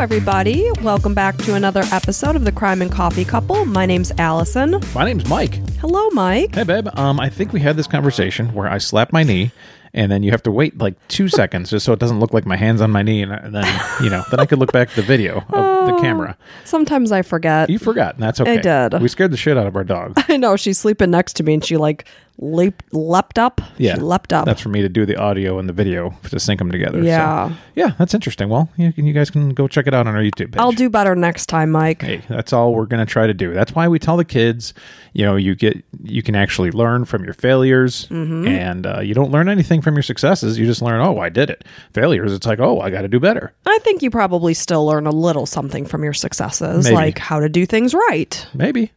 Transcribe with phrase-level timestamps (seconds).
[0.00, 0.70] everybody.
[0.82, 3.64] Welcome back to another episode of the Crime and Coffee Couple.
[3.64, 4.80] My name's Allison.
[4.94, 5.54] My name's Mike.
[5.78, 6.54] Hello, Mike.
[6.54, 6.88] Hey, babe.
[6.98, 9.52] Um, I think we had this conversation where I slap my knee,
[9.94, 12.44] and then you have to wait like two seconds just so it doesn't look like
[12.44, 14.90] my hands on my knee, and, and then you know, then I could look back
[14.90, 16.36] at the video of the camera.
[16.64, 17.68] Sometimes I forget.
[17.70, 18.58] You forgot, and that's okay.
[18.58, 19.00] I did.
[19.02, 20.14] We scared the shit out of our dog.
[20.28, 22.08] I know she's sleeping next to me and she like
[22.38, 23.60] leaped, leapt up.
[23.78, 24.44] Yeah, She leapt up.
[24.44, 27.00] That's for me to do the audio and the video to sync them together.
[27.00, 27.52] so- Yeah.
[27.74, 28.48] yeah, that's interesting.
[28.50, 30.56] Well, you, you guys can go check it out on our YouTube page.
[30.58, 32.02] I'll do better next time, Mike.
[32.02, 33.54] Hey, that's all we're going to try to do.
[33.54, 34.74] That's why we tell the kids,
[35.14, 38.48] you know, you get you can actually learn from your failures, Mm-hmm.
[38.48, 40.58] and uh, you don't learn anything from your successes.
[40.58, 41.64] You just learn, oh, I did it.
[41.94, 43.54] Failures, it's like, oh, I got to do better.
[43.64, 46.94] I think you probably still learn a little something from your successes, Maybe.
[46.96, 48.46] like how to do things right.
[48.54, 48.92] Maybe.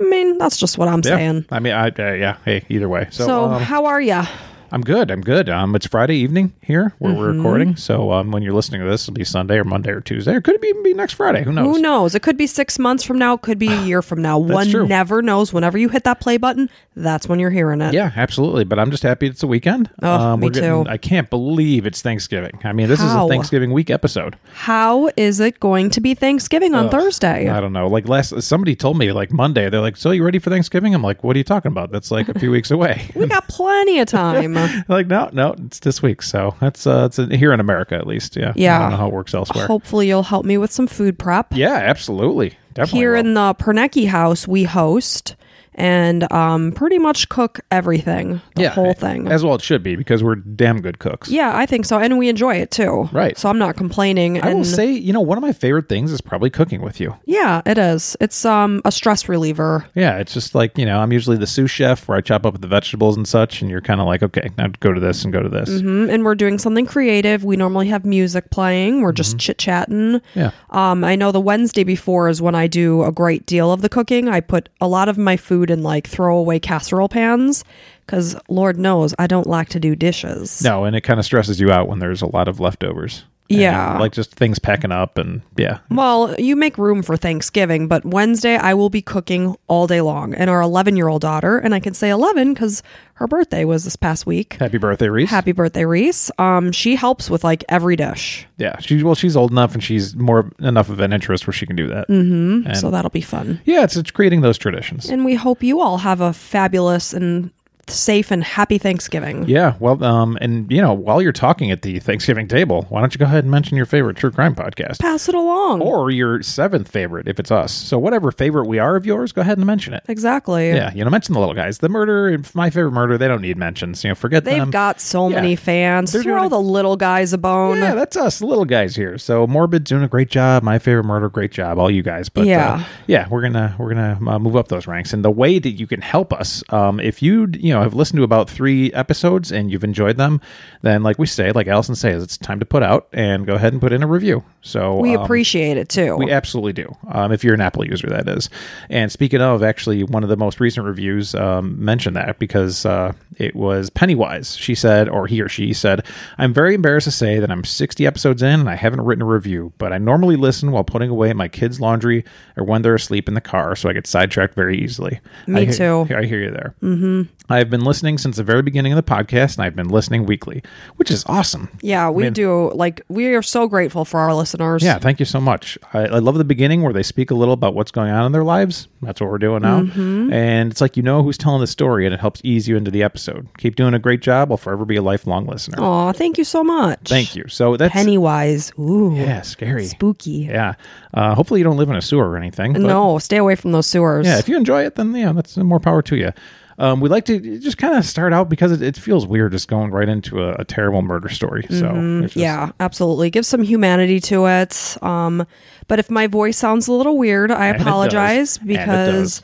[0.00, 1.16] I mean, that's just what I'm Yeah.
[1.16, 1.44] saying.
[1.50, 2.36] I mean, I uh, yeah.
[2.44, 3.08] Hey, either way.
[3.10, 4.22] So, So, um, how are you?
[4.70, 5.10] I'm good.
[5.10, 5.48] I'm good.
[5.48, 7.38] Um, it's Friday evening here where we're Mm-hmm.
[7.38, 7.76] recording.
[7.76, 10.40] So, um, when you're listening to this, it'll be Sunday or Monday or Tuesday, or
[10.42, 11.42] could it even be next Friday?
[11.42, 11.76] Who knows?
[11.76, 12.14] Who knows?
[12.14, 13.34] It could be six months from now.
[13.34, 14.38] It could be a year from now.
[14.38, 14.86] One true.
[14.86, 15.52] never knows.
[15.54, 17.94] Whenever you hit that play button, that's when you're hearing it.
[17.94, 18.64] Yeah, absolutely.
[18.64, 19.88] But I'm just happy it's a weekend.
[20.02, 20.90] Um, Oh, me we're getting- too.
[20.90, 22.58] I can't believe it's Thanksgiving.
[22.64, 24.36] I mean, this is a Thanksgiving week episode.
[24.52, 27.48] How is it going to be Thanksgiving on Thursday?
[27.48, 27.86] I don't know.
[27.86, 29.70] Like last, somebody told me like Monday.
[29.70, 31.90] They're like, "So you ready for Thanksgiving?" I'm like, "What are you talking about?
[31.90, 34.57] That's like a few weeks away." we got plenty of time.
[34.88, 36.22] like, no, no, it's this week.
[36.22, 38.36] So that's uh, it's here in America at least.
[38.36, 38.78] Yeah, Yeah.
[38.78, 39.66] I don't know how it works elsewhere.
[39.66, 41.54] Hopefully, you'll help me with some food prep.
[41.54, 42.98] yeah, absolutely, definitely.
[43.00, 43.20] Here will.
[43.20, 45.36] in the Pernecki house, we host
[45.78, 49.28] and um, pretty much cook everything, the yeah, whole thing.
[49.28, 51.28] as well it should be because we're damn good cooks.
[51.30, 53.08] yeah, I think so, and we enjoy it too.
[53.12, 53.38] Right.
[53.38, 54.42] So I'm not complaining.
[54.42, 57.16] I will say, you know, one of my favorite things is probably cooking with you.
[57.24, 58.16] yeah, it is.
[58.20, 59.86] It's um a stress reliever.
[59.94, 62.60] Yeah, it's just like, you know, I'm usually the sous chef where I chop up
[62.60, 65.32] the vegetables and such, and you're kind of like, okay, now go to this and
[65.32, 65.70] go to this.
[65.70, 67.44] Mm, and we're doing something creative.
[67.44, 69.00] We normally have music playing.
[69.02, 70.20] We're just chit chatting.
[70.34, 70.50] Yeah.
[70.70, 73.88] Um, I know the Wednesday before is when I do a great deal of the
[73.88, 74.28] cooking.
[74.28, 77.64] I put a lot of my food in like throwaway casserole pans
[78.06, 80.62] because Lord knows I don't like to do dishes.
[80.62, 83.24] No, and it kind of stresses you out when there's a lot of leftovers.
[83.50, 83.98] And, Yeah.
[83.98, 85.78] like just things packing up and yeah.
[85.90, 90.34] Well, you make room for Thanksgiving, but Wednesday I will be cooking all day long.
[90.34, 92.82] And our 11 year old daughter, and I can say 11 because
[93.14, 94.58] her birthday was this past week.
[94.60, 95.30] Happy birthday, Reese.
[95.30, 96.30] Happy birthday, Reese.
[96.38, 98.46] Um, she helps with like every dish.
[98.58, 101.64] Yeah, she's well, she's old enough and she's more enough of an interest where she
[101.66, 102.06] can do that.
[102.08, 102.66] Mm-hmm.
[102.68, 103.60] And So that'll be fun.
[103.64, 105.08] yeah, it's, it's creating those traditions.
[105.08, 107.50] And we hope you all have a fabulous and
[107.90, 109.48] safe and happy Thanksgiving.
[109.48, 113.14] Yeah, well, um, and you know, while you're talking at the Thanksgiving table, why don't
[113.14, 115.80] you go ahead and mention your favorite true crime podcast, Pass it along.
[115.82, 117.72] or your seventh favorite if it's us.
[117.72, 120.02] So whatever favorite we are of yours, go ahead and mention it.
[120.08, 120.68] exactly.
[120.70, 121.78] Yeah, you know, mention the little guys.
[121.78, 124.02] The murder, my favorite murder, they don't need mentions.
[124.04, 124.70] You know, forget They've them.
[124.70, 125.36] got so Yeah.
[125.36, 126.12] many fans.
[126.12, 127.78] They're Throw a- the little guys a bone.
[127.78, 129.18] Yeah, that's us, the little guys here.
[129.18, 130.62] So Morbid doing a great job.
[130.62, 132.28] My favorite murder, great job, all you guys.
[132.28, 132.74] But Yeah.
[132.74, 135.12] uh, yeah, we're gonna we're gonna uh, move up those ranks.
[135.12, 138.18] And the way that you can help us, um, if you you know have listened
[138.18, 140.40] to about three episodes and you've enjoyed them,
[140.82, 143.72] then like we say, like Allison says, it's time to put out and go ahead
[143.72, 144.44] and put in a review.
[144.62, 146.16] So we um, appreciate it too.
[146.16, 146.94] we absolutely do.
[147.10, 148.50] Um, if you're an Apple user, that is.
[148.90, 153.12] And speaking of, actually, one of the most recent reviews um, mentioned that because uh,
[153.36, 154.56] it was Pennywise.
[154.56, 156.04] She said, or he or she said,
[156.38, 159.26] I'm very embarrassed to say that I'm 60 episodes in and I haven't written a
[159.26, 162.24] review, but I normally listen while putting away my kids' laundry
[162.56, 165.20] or when they're asleep in the car, so I get sidetracked very easily.
[165.46, 165.74] Me I hear-
[166.06, 166.14] too.
[166.14, 166.74] I hear you there.
[166.82, 167.22] Mm-hmm.
[167.48, 170.62] I've been listening since the very beginning of the podcast, and I've been listening weekly,
[170.96, 171.68] which is awesome.
[171.80, 172.70] yeah, we mean- do.
[172.72, 174.82] Like, we are so grateful for our listeners.
[174.82, 175.78] Yeah, thank you so much.
[175.92, 178.32] I, I love the beginning where they speak a little about what's going on in
[178.32, 178.88] their lives.
[179.02, 179.82] That's what we're doing now.
[179.82, 180.32] Mm-hmm.
[180.32, 182.90] And it's like you know who's telling the story and it helps ease you into
[182.90, 183.46] the episode.
[183.58, 184.50] Keep doing a great job.
[184.50, 185.80] I'll forever be a lifelong listener.
[185.82, 187.08] Aw, thank you so much.
[187.08, 187.46] Thank you.
[187.48, 188.72] So that's Pennywise.
[188.78, 189.14] Ooh.
[189.14, 189.86] yeah, scary.
[189.86, 190.48] Spooky.
[190.50, 190.74] Yeah.
[191.14, 192.72] Uh, hopefully you don't live in a sewer or anything.
[192.72, 194.26] No, stay away from those sewers.
[194.26, 196.32] Yeah, if you enjoy it, then yeah, that's more power to you.
[196.78, 199.66] Um, we like to just kind of start out because it, it feels weird just
[199.66, 201.64] going right into a, a terrible murder story.
[201.68, 202.38] So just- Mm-hmm.
[202.38, 203.30] yeah, absolutely.
[203.30, 204.96] Give some humanity to it.
[205.02, 205.44] Um,
[205.88, 209.42] but if my voice sounds a little weird, I apologize because.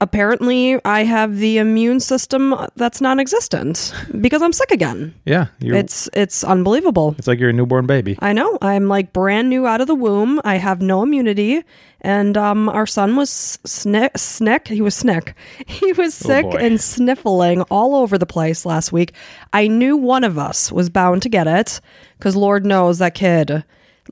[0.00, 5.14] Apparently I have the immune system that's non-existent because I'm sick again.
[5.24, 7.14] yeah, it's It's unbelievable.
[7.18, 8.18] it's like you're a newborn baby.
[8.20, 8.58] I know.
[8.62, 10.40] I'm like brand new out of the womb.
[10.44, 11.62] I have no immunity.
[12.02, 14.68] And um, our son was snick, snick.
[14.68, 15.34] He was snick.
[15.66, 16.58] He was sick boy.
[16.58, 19.12] and sniffling all over the place last week.
[19.52, 21.80] I knew one of us was bound to get it
[22.18, 23.64] because Lord knows that kid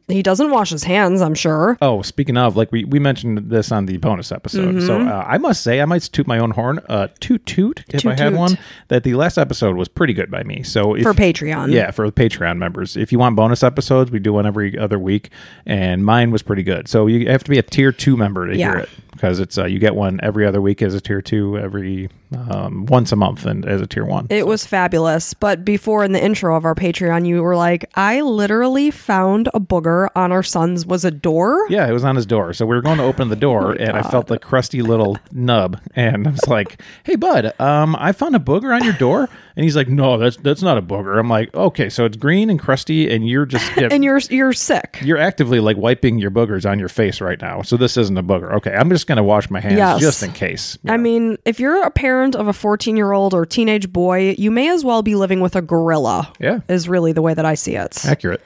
[0.09, 1.79] He doesn't wash his hands, I'm sure.
[1.81, 4.83] Oh, speaking of, like we, we mentioned this on the bonus episode.
[4.83, 5.09] So Mm-hmm.
[5.09, 8.11] uh, I must say, I might toot my own horn, uh, toot toot, if I
[8.15, 8.39] had toot.
[8.39, 8.59] one.
[8.89, 10.63] That the last episode was pretty good by me.
[10.63, 11.73] So if, For Patreon.
[11.73, 14.99] yeah, for the Patreon members, if you want bonus episodes, we do one every other
[14.99, 15.31] week,
[15.67, 16.89] and mine was pretty good.
[16.89, 18.71] So you have to be a tier two member to Yeah.
[18.71, 21.57] hear it because it's uh, you get one every other week as a tier two,
[21.59, 24.27] every um, once a month, and as a tier one.
[24.31, 25.35] It was fabulous.
[25.35, 29.61] But before in the intro of our Patreon, you were like, I literally found a
[29.61, 31.67] booger on our son's was a door.
[31.71, 32.53] Yeah, it was on his door.
[32.53, 35.19] So we were going to open the door, Oh and I felt the crusty little
[35.33, 39.29] nub, and I was like, "Hey, bud, um, I found a booger on your door."
[39.57, 42.51] And he's like, "No, that's that's not a booger." I'm like, "Okay, so it's green
[42.51, 44.99] and crusty, and you're just yeah, And you're you're sick.
[45.03, 47.63] you're actively like wiping your boogers on your face right now.
[47.63, 48.53] So this isn't a booger.
[48.55, 50.01] Okay, I'm just gonna wash my hands Yes.
[50.01, 53.45] just in case." I mean, if you're a parent of a 14 year old or
[53.45, 56.33] teenage boy, you may as well be living with a gorilla.
[56.41, 56.61] Yeah.
[56.69, 58.05] Is really the way that I see it.
[58.05, 58.41] Accurate.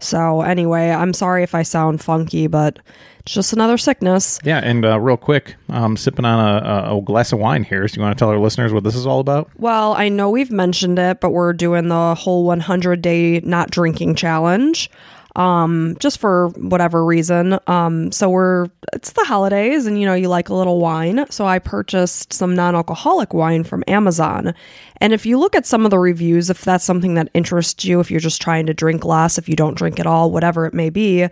[0.00, 2.78] So, anyway, I'm sorry if I sound funky, but
[3.20, 4.38] it's just another sickness.
[4.44, 7.88] Yeah, and uh, real quick, I'm sipping on a, a, a glass of wine here.
[7.88, 9.50] So you want to tell our listeners what this is all about?
[9.56, 14.16] Well, I know we've mentioned it, but we're doing the whole 100 day not drinking
[14.16, 14.90] challenge.
[15.36, 17.58] Um, just for whatever reason.
[17.66, 21.26] Um, so we're it's the holidays and you know you like a little wine.
[21.28, 24.54] So I purchased some non-alcoholic wine from Amazon.
[24.98, 27.98] And if you look at some of the reviews, if that's something that interests you,
[27.98, 30.74] if you're just trying to drink less, if you don't drink at all, whatever it
[30.74, 31.26] may be,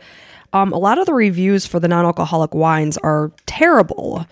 [0.53, 4.27] um, a lot of the reviews for the non-alcoholic wines are terrible.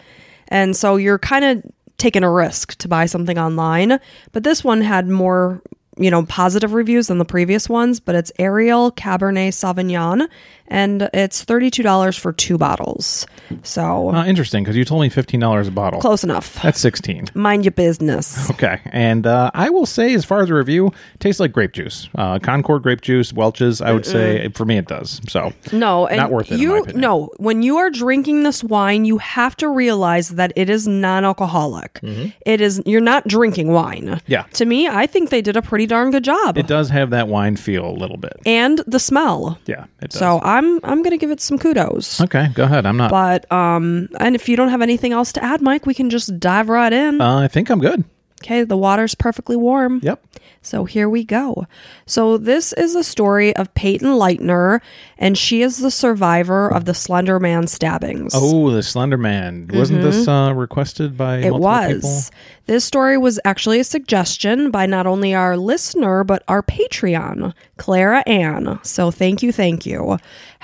[0.49, 1.63] And so you're kind of
[1.97, 4.01] taking a risk to buy something online.
[4.33, 5.63] But this one had more,
[6.01, 8.01] you know, positive reviews than the previous ones.
[8.01, 10.27] But it's Ariel Cabernet Sauvignon,
[10.67, 13.27] and it's $32 for two bottles.
[13.63, 16.01] So Uh, interesting, because you told me fifteen dollars a bottle.
[16.01, 16.61] close enough.
[16.63, 17.27] That's sixteen.
[17.35, 18.49] Mind your business.
[18.51, 22.09] Okay, and uh, I will say, as far as a review, tastes like grape juice.
[22.15, 23.81] Uh, Concord grape juice, Welch's.
[23.81, 25.21] I would say for me it does.
[25.29, 29.19] So No, and Not worth it, You no, when you are drinking this wine, you
[29.19, 32.01] have to realize that it is non-alcoholic.
[32.47, 34.05] It is you're not drinking wine.
[34.07, 34.19] Mm-hmm.
[34.27, 34.45] Yeah.
[34.55, 36.57] To me, I think they did a pretty darn good job.
[36.57, 38.33] it does have that wine feel a little bit.
[38.47, 39.59] and the smell.
[39.67, 40.19] Yeah, it does.
[40.19, 42.21] So I'm I'm gonna give it some kudos.
[42.23, 42.87] okay, go ahead.
[42.87, 43.11] I'm not.
[43.11, 46.41] But um, and if you don't have anything else to add, Mike, we can just
[46.41, 47.21] dive right in.
[47.21, 48.05] Uh, I think I'm good.
[48.43, 50.01] Okay, the water's perfectly warm.
[50.03, 50.19] Yep.
[50.63, 51.67] So here we go.
[52.05, 54.81] So this is a story of Peyton Leutner,
[55.17, 58.33] and she is the survivor of the Slender Man stabbings.
[58.35, 59.69] Oh, the Slender Man.
[59.73, 61.55] Wasn't this uh, requested by Mm-hmm.
[61.55, 61.95] It was.
[62.31, 62.41] people?
[62.67, 68.23] This story was actually a suggestion by not only our listener, but our Patreon, Clara
[68.27, 68.79] Ann.
[68.83, 70.19] So thank you, thank you.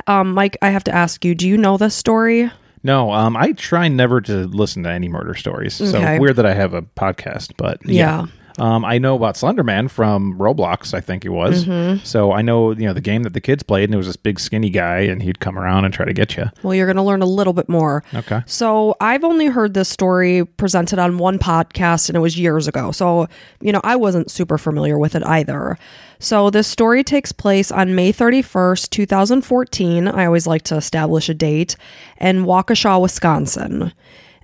[0.06, 2.50] Um, Mike, I have to ask you, do you know this story?
[2.82, 5.81] No, um, I try never to listen to any murder stories.
[5.81, 5.90] Okay.
[5.90, 8.26] So weird that I have a podcast, but yeah.
[8.58, 11.64] Um, I know about Slenderman from Roblox, I think it was.
[11.64, 12.05] Mm-hmm.
[12.05, 14.17] So I know, you know, the game that the kids played, and it was this
[14.17, 16.50] big skinny guy, and he'd come around and try to get you.
[16.62, 18.03] Well, you're going to learn a little bit more.
[18.14, 18.43] Okay.
[18.47, 22.93] So I've only heard this story presented on one podcast, and it was years ago.
[22.93, 23.29] So,
[23.61, 25.79] you know, I wasn't super familiar with it either.
[26.19, 30.08] So this story takes place on May 31st, 2014.
[30.08, 31.76] I always like to establish a date,
[32.19, 33.93] in Waukesha, Wisconsin.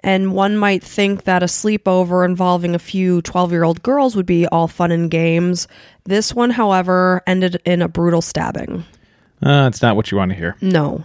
[0.03, 4.27] And one might think that a sleepover involving a few 12 year old girls would
[4.27, 5.69] be all fun and games.
[6.05, 8.85] This one, however, ended in a brutal stabbing.
[9.43, 10.57] Uh, it's not what you want to hear.
[10.61, 11.05] No.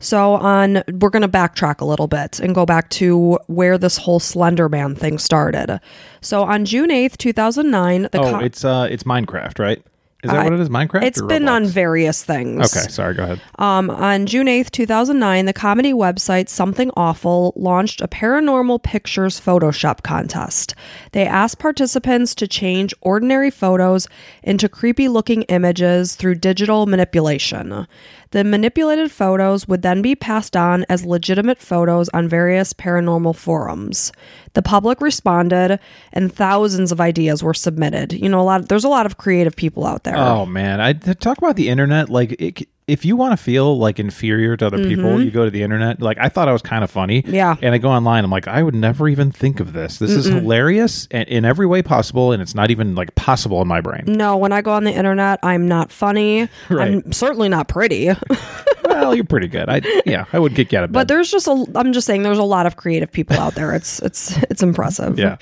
[0.00, 3.96] So on we're going to backtrack a little bit and go back to where this
[3.98, 5.80] whole Slender Man thing started.
[6.20, 9.82] So on June 8th, 2009, the Oh, co- it's uh, it's Minecraft, right?
[10.24, 10.68] Is that I- what it is?
[10.68, 11.04] Minecraft.
[11.04, 11.50] it's or been Roblox?
[11.50, 12.76] on various things.
[12.76, 13.14] Okay, sorry.
[13.14, 13.40] Go ahead.
[13.56, 20.02] Um, on June 8th, 2009, the comedy website Something Awful launched a paranormal pictures Photoshop
[20.02, 20.74] contest.
[21.12, 24.08] They asked participants to change ordinary photos
[24.42, 27.86] into creepy looking images through digital manipulation.
[28.30, 34.12] The manipulated photos would then be passed on as legitimate photos on various paranormal forums.
[34.52, 35.78] The public responded,
[36.12, 38.12] and thousands of ideas were submitted.
[38.12, 38.68] You know, a lot.
[38.68, 40.16] there's a lot of creative people out there.
[40.16, 42.10] Oh man, I talk about the internet.
[42.10, 45.50] Like, it, if you want to feel like inferior to other people, you go to
[45.50, 46.00] the internet.
[46.00, 47.22] Like, I thought I was kind of funny.
[47.22, 47.34] Mm-hmm.
[47.34, 47.54] Yeah.
[47.62, 48.24] and I go online.
[48.24, 49.98] I'm like, I would never even think of this.
[49.98, 53.68] This is hilarious and in every way possible, and it's not even like possible in
[53.68, 54.04] my brain.
[54.06, 56.48] No, when I go on the internet, I'm not funny.
[56.68, 56.88] Right.
[57.04, 58.10] I'm certainly not pretty.
[58.84, 59.68] well, you're pretty good.
[59.68, 60.98] I yeah, I would kick you out of bed.
[61.00, 63.74] but there's just a I'm just saying there's a lot of creative people out there.
[63.74, 65.18] It's it's it's impressive.
[65.18, 65.36] Yeah.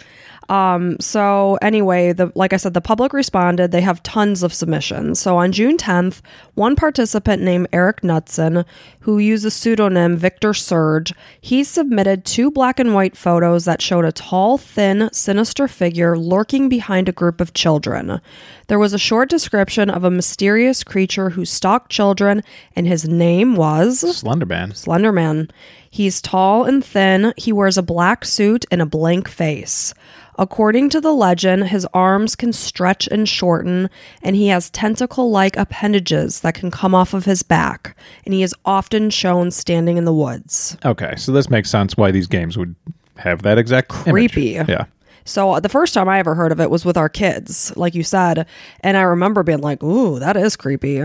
[0.49, 3.71] Um, so anyway, the like I said, the public responded.
[3.71, 5.19] They have tons of submissions.
[5.19, 6.21] So on June 10th,
[6.55, 8.65] one participant named Eric Knudsen,
[9.01, 14.05] who used the pseudonym Victor Surge, he submitted two black and white photos that showed
[14.05, 18.21] a tall, thin, sinister figure lurking behind a group of children.
[18.69, 22.43] There was a short description of a mysterious creature who stalked children,
[22.75, 24.73] and his name was Slenderman.
[24.73, 25.51] Slenderman.
[25.91, 27.33] He's tall and thin.
[27.37, 29.95] He wears a black suit and a blank face.
[30.39, 33.89] According to the legend, his arms can stretch and shorten,
[34.23, 38.43] and he has tentacle like appendages that can come off of his back, and he
[38.43, 40.77] is often shown standing in the woods.
[40.85, 42.75] Okay, so this makes sense why these games would
[43.17, 44.05] have that exact image.
[44.05, 44.61] Creepy.
[44.69, 44.85] Yeah.
[45.25, 47.95] So uh, the first time I ever heard of it was with our kids, like
[47.95, 48.47] you said,
[48.81, 51.03] and I remember being like, "Ooh, that is creepy."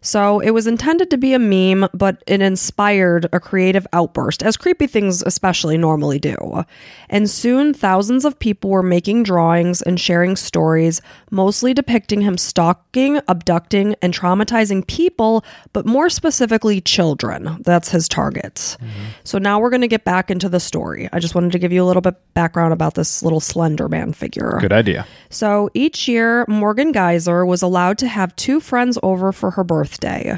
[0.00, 4.56] So it was intended to be a meme, but it inspired a creative outburst, as
[4.56, 6.64] creepy things especially normally do.
[7.08, 11.00] And soon thousands of people were making drawings and sharing stories,
[11.30, 17.56] mostly depicting him stalking, abducting, and traumatizing people, but more specifically children.
[17.62, 18.76] That's his target.
[19.24, 21.08] So now we're going to get back into the story.
[21.12, 24.12] I just wanted to give you a little bit background about this little slender man
[24.12, 24.58] figure.
[24.60, 25.06] Good idea.
[25.30, 29.87] So each year, Morgan Geyser was allowed to have two friends over for her birthday.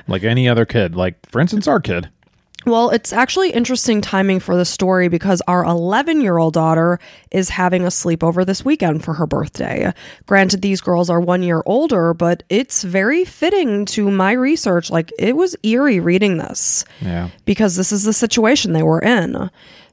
[0.07, 0.95] Like any other kid.
[0.95, 2.09] Like, for instance, our kid.
[2.67, 6.99] Well, it's actually interesting timing for the story because our 11 year old daughter
[7.31, 9.95] is having a sleepover this weekend for her birthday.
[10.27, 14.91] Granted, these girls are one year older, but it's very fitting to my research.
[14.91, 17.31] Like, it was eerie reading this Yeah.
[17.47, 19.49] because this is the situation they were in.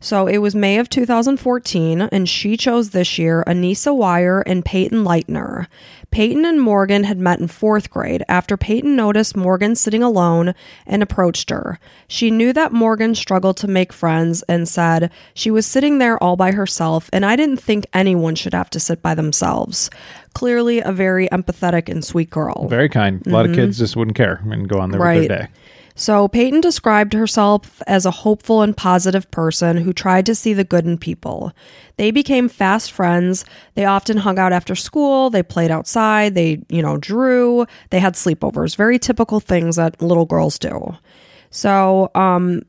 [0.07, 5.03] So it was May of 2014, and she chose this year Anissa Weier and Peyton
[5.03, 5.67] Leutner.
[6.11, 11.03] Peyton and Morgan had met in fourth grade after Peyton noticed Morgan sitting alone and
[11.03, 11.77] approached her.
[12.07, 16.37] She knew that Morgan struggled to make friends and said she was sitting there all
[16.37, 19.89] by herself, and I didn't think anyone should have to sit by themselves.
[20.33, 22.69] Clearly, a very empathetic and sweet girl.
[22.69, 23.27] Very kind.
[23.27, 25.19] A lot of kids just wouldn't care and go on their, with Mm-hmm.
[25.19, 25.27] Right.
[25.27, 25.47] their day.
[25.99, 30.63] So, Peyton described herself as a hopeful and positive person who tried to see the
[30.63, 31.53] good in people.
[31.95, 33.43] They became fast friends.
[33.73, 35.31] They often hung out after school.
[35.31, 36.35] They played outside.
[36.35, 37.65] They, you know, drew.
[37.89, 38.75] They had sleepovers.
[38.75, 40.95] Very typical things that little girls do.
[41.49, 42.61] So, um,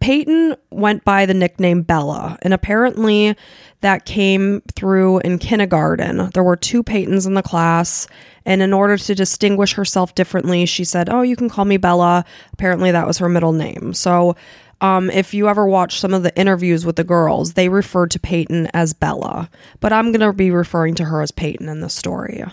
[0.00, 3.36] Peyton went by the nickname Bella, and apparently
[3.80, 6.30] that came through in kindergarten.
[6.34, 8.06] There were two Peytons in the class,
[8.44, 12.24] and in order to distinguish herself differently, she said, Oh, you can call me Bella.
[12.52, 13.92] Apparently, that was her middle name.
[13.94, 14.36] So,
[14.80, 18.20] um, if you ever watch some of the interviews with the girls, they referred to
[18.20, 19.50] Peyton as Bella,
[19.80, 22.44] but I'm going to be referring to her as Peyton in the story.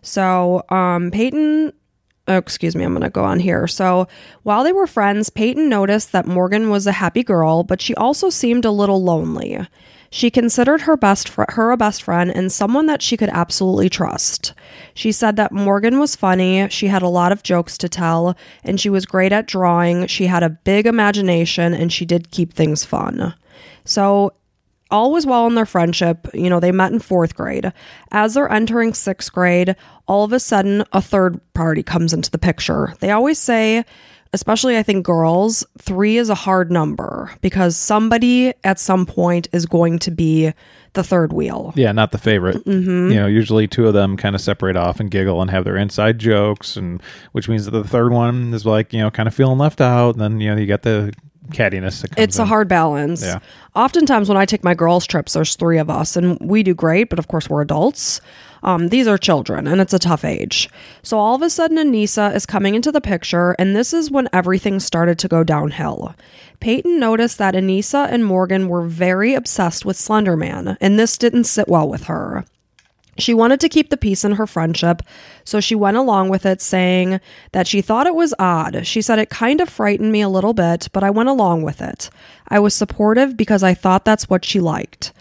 [0.00, 1.72] So, um, Peyton
[2.28, 3.68] Oh, excuse me, I'm going to go on here.
[3.68, 4.08] So,
[4.42, 8.30] while they were friends, Peyton noticed that Morgan was a happy girl, but she also
[8.30, 9.64] seemed a little lonely.
[10.10, 13.88] She considered her best fr- her a best friend and someone that she could absolutely
[13.88, 14.54] trust.
[14.94, 18.80] She said that Morgan was funny, she had a lot of jokes to tell, and
[18.80, 20.06] she was great at drawing.
[20.06, 23.34] She had a big imagination and she did keep things fun.
[23.84, 24.32] So,
[24.90, 26.28] all was well in their friendship.
[26.32, 27.72] You know, they met in fourth grade.
[28.12, 29.76] As they're entering sixth grade,
[30.06, 32.94] all of a sudden, a third party comes into the picture.
[33.00, 33.84] They always say,
[34.32, 39.66] especially I think girls, three is a hard number because somebody at some point is
[39.66, 40.52] going to be
[40.92, 41.72] the third wheel.
[41.76, 42.64] Yeah, not the favorite.
[42.64, 43.10] Mm-hmm.
[43.10, 45.76] You know, usually two of them kind of separate off and giggle and have their
[45.76, 47.02] inside jokes, and
[47.32, 50.14] which means that the third one is like you know kind of feeling left out.
[50.14, 51.12] And then you know you got the
[51.50, 52.04] cattiness.
[52.16, 53.22] It's a hard balance.
[53.22, 53.38] Yeah.
[53.74, 57.10] Oftentimes, when I take my girls' trips, there's three of us, and we do great,
[57.10, 58.20] but of course, we're adults.
[58.62, 60.68] Um, these are children, and it's a tough age.
[61.02, 64.28] So, all of a sudden, Anissa is coming into the picture, and this is when
[64.32, 66.14] everything started to go downhill.
[66.60, 71.68] Peyton noticed that Anissa and Morgan were very obsessed with Slenderman, and this didn't sit
[71.68, 72.44] well with her.
[73.18, 75.02] She wanted to keep the peace in her friendship,
[75.44, 77.20] so she went along with it, saying
[77.52, 78.86] that she thought it was odd.
[78.86, 81.80] She said it kind of frightened me a little bit, but I went along with
[81.80, 82.10] it.
[82.48, 85.12] I was supportive because I thought that's what she liked.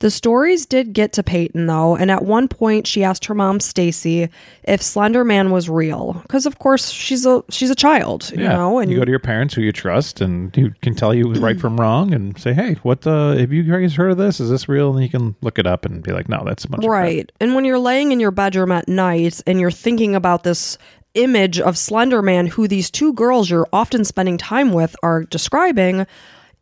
[0.00, 3.60] The stories did get to Peyton though, and at one point she asked her mom
[3.60, 4.30] Stacy
[4.64, 8.54] if Slender Man was real, because of course she's a she's a child, you Yeah.
[8.56, 11.32] know, and you go to your parents who you trust and who can tell you
[11.34, 14.40] right from wrong and say, hey, what uh, have you guys heard of this?
[14.40, 14.94] Is this real?
[14.94, 17.02] And you can look it up and be like, no, that's a bunch of crap."
[17.02, 17.32] Right.
[17.38, 20.78] And when you're laying in your bedroom at night and you're thinking about this
[21.12, 26.06] image of Slender Man, who these two girls you're often spending time with are describing,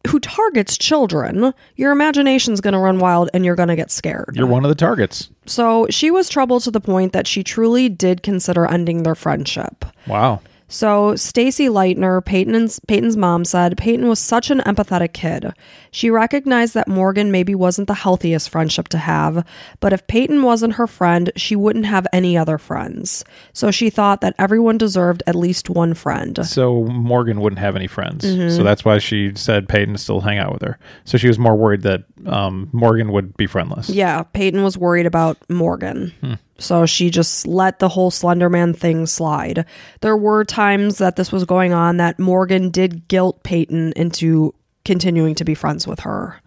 [0.07, 4.31] who targets children, your imagination's going to run wild and you're going to get scared.
[4.35, 5.29] You're one of the targets.
[5.47, 9.85] so she was troubled to the point that she truly did consider ending their friendship.
[10.07, 10.41] Wow.
[10.69, 15.53] So Stacy Leutner, Peyton's, Peyton's mom, said Peyton was such an empathetic kid.
[15.91, 19.47] She recognized that Morgan maybe wasn't the healthiest friendship to have,
[19.81, 23.25] but if Peyton wasn't her friend, she wouldn't have any other friends.
[23.55, 26.39] So she thought that everyone deserved at least one friend.
[26.47, 28.25] So Morgan wouldn't have any friends.
[28.25, 28.55] Mm-hmm.
[28.55, 30.79] So that's why she said Peyton still hang out with her.
[31.05, 33.89] So she was more worried that um, Morgan would be friendless.
[33.89, 36.13] Yeah, Peyton was worried about Morgan.
[36.21, 36.35] Hmm.
[36.59, 39.65] So she just let the whole Slenderman thing slide.
[40.01, 45.35] There were times that this was going on that Morgan did guilt Peyton into continuing
[45.37, 46.41] to be friends with her.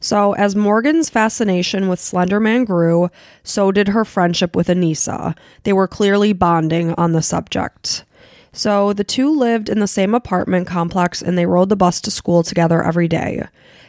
[0.00, 3.10] So, as Morgan's fascination with Slenderman grew,
[3.42, 5.36] so did her friendship with Anissa.
[5.64, 8.04] They were clearly bonding on the subject.
[8.52, 12.12] So, the two lived in the same apartment complex and they rode the bus to
[12.12, 13.48] school together every day.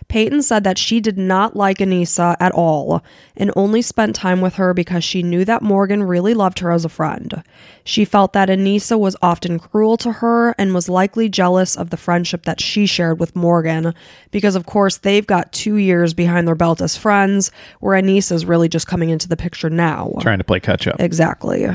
[0.10, 3.04] Peyton said that she did not like Anissa at all
[3.38, 6.84] and only spent time with her because she knew that Morgan really loved her as
[6.84, 7.44] a friend.
[7.84, 11.98] She felt that Anissa was often cruel to her and was likely jealous of the
[11.98, 13.94] friendship that she shared with Morgan
[14.32, 18.46] because, of course, they've got two years behind their belt as friends, where Anissa is
[18.46, 20.14] really just coming into the picture now.
[20.22, 21.00] Trying to play catch up.
[21.00, 21.68] Exactly.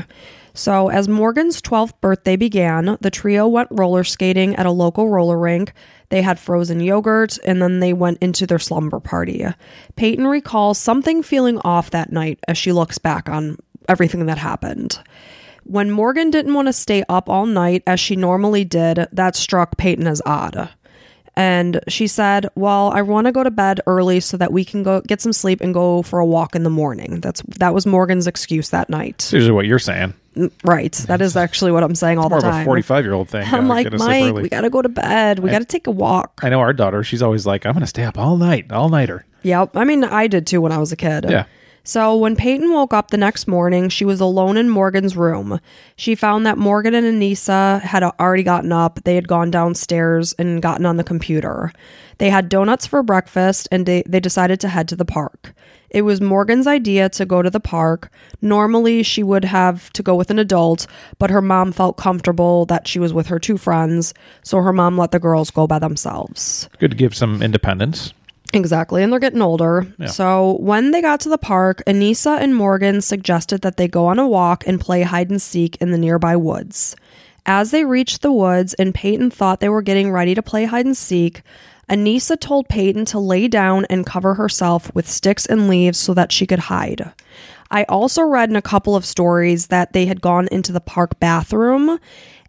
[0.53, 5.37] So, as Morgan's 12th birthday began, the trio went roller skating at a local roller
[5.37, 5.73] rink.
[6.09, 9.45] They had frozen yogurt and then they went into their slumber party.
[9.95, 13.57] Peyton recalls something feeling off that night as she looks back on
[13.87, 14.99] everything that happened.
[15.63, 19.77] When Morgan didn't want to stay up all night as she normally did, that struck
[19.77, 20.69] Peyton as odd.
[21.37, 24.83] And she said, "Well, I want to go to bed early so that we can
[24.83, 27.85] go get some sleep and go for a walk in the morning." That's that was
[27.85, 29.15] Morgan's excuse that night.
[29.15, 30.13] It's usually what you're saying.
[30.35, 30.93] Mm, right.
[31.07, 32.43] That is actually what I'm saying all the time.
[32.43, 32.65] More of a time.
[32.65, 33.47] 45 year old thing.
[33.53, 35.39] I'm like, Mike, we got to go to bed.
[35.39, 36.39] We got to take a walk.
[36.43, 38.89] I know our daughter, she's always like, I'm going to stay up all night, all
[38.89, 39.25] nighter.
[39.43, 39.77] Yep.
[39.77, 41.25] I mean, I did too when I was a kid.
[41.29, 41.45] Yeah.
[41.87, 45.59] So when Peyton woke up the next morning, she was alone in Morgan's room.
[45.95, 49.03] She found that Morgan and Anissa had already gotten up.
[49.03, 51.71] They had gone downstairs and gotten on the computer.
[52.17, 55.53] They had donuts for breakfast and they, they decided to head to the park.
[55.91, 58.11] It was Morgan's idea to go to the park.
[58.41, 60.87] Normally, she would have to go with an adult,
[61.19, 64.13] but her mom felt comfortable that she was with her two friends,
[64.43, 66.67] so her mom let the girls go by themselves.
[66.79, 68.11] Good to give some independence.
[68.53, 69.85] Exactly, and they're getting older.
[70.07, 74.19] So when they got to the park, Anissa and Morgan suggested that they go on
[74.19, 76.95] a walk and play hide and seek in the nearby woods.
[77.45, 80.85] As they reached the woods and Peyton thought they were getting ready to play hide
[80.85, 81.41] and seek,
[81.89, 86.31] Anissa told Peyton to lay down and cover herself with sticks and leaves so that
[86.31, 87.11] she could hide.
[87.69, 91.19] I also read in a couple of stories that they had gone into the park
[91.19, 91.99] bathroom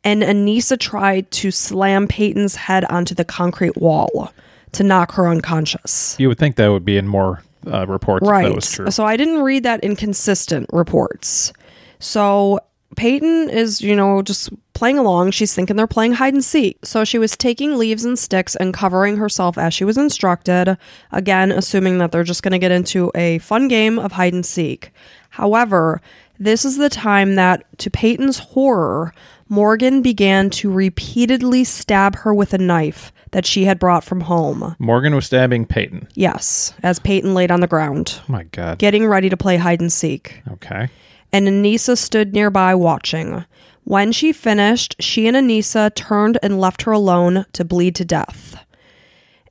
[0.05, 4.33] and Anissa tried to slam Peyton's head onto the concrete wall
[4.73, 6.17] to knock her unconscious.
[6.19, 8.45] You would think that would be in more uh, reports Right.
[8.45, 8.91] if that was true.
[8.91, 11.53] So I didn't read that in consistent reports.
[11.99, 12.61] So
[12.97, 15.31] Peyton is, you know, just playing along.
[15.33, 16.79] She's thinking they're playing hide and seek.
[16.85, 20.77] So she was taking leaves and sticks and covering herself as she was instructed,
[21.13, 24.45] again, assuming that they're just going to get into a fun game of hide and
[24.47, 24.93] seek.
[25.31, 26.01] However,
[26.39, 29.15] this is the time that, to Peyton's horror,
[29.49, 34.75] Morgan began to repeatedly stab her with a knife that she had brought from home.
[34.79, 36.09] Morgan was stabbing Peyton.
[36.15, 38.79] Yes, as Peyton laid on the ground Oh my God.
[38.79, 40.89] getting ready to play hide and seek, okay.
[41.35, 43.45] and Anissa stood nearby watching.
[43.85, 48.65] When she finished, she and Anissa turned and left her alone to bleed to death.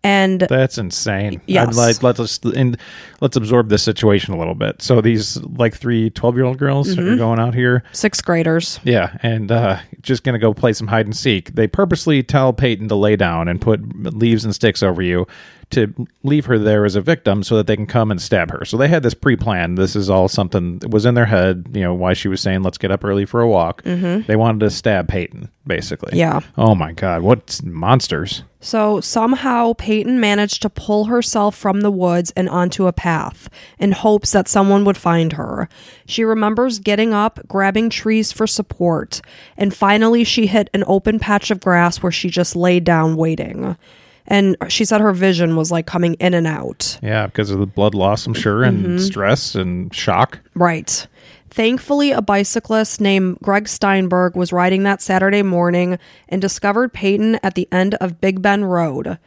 [0.06, 1.42] And That's insane.
[1.48, 1.76] Yes.
[1.76, 2.78] Like let's just and
[3.22, 4.82] let's absorb this situation a little bit.
[4.82, 7.14] So these like three 12 year old girls Mm-hmm.
[7.14, 7.84] are going out here.
[7.92, 8.80] sixth graders.
[8.84, 11.56] Yeah, and uh, just gonna go play some hide and seek.
[11.56, 13.82] They purposely tell Peyton to lay down and put
[14.16, 15.26] leaves and sticks over you
[15.72, 18.66] to leave her there as a victim, so that they can come and stab her.
[18.66, 19.78] So they had this pre-planned.
[19.78, 21.68] This is all something that was in their head.
[21.74, 24.28] You know why she was saying, "Let's get up early for a walk." Mm-hmm.
[24.28, 26.18] They wanted to stab Peyton, basically.
[26.18, 26.42] Yeah.
[26.58, 28.44] Oh my God, what monsters!
[28.60, 33.48] So somehow Peyton managed to pull herself from the woods and onto a path
[33.78, 35.70] in hopes that someone would find her.
[36.08, 39.22] She remembers getting up, grabbing trees for support,
[39.56, 43.78] and finally she hit an open patch of grass where she just laid down waiting.
[44.28, 46.98] And she said her vision was like coming in and out.
[47.04, 48.98] Yeah, because of the blood loss, I'm sure, and Mm-hmm.
[48.98, 50.40] stress and shock.
[50.56, 51.06] Right.
[51.52, 57.56] Thankfully, a bicyclist named Greg Steinberg was riding that Saturday morning and discovered Peyton at
[57.56, 59.18] the end of Big Bend Road.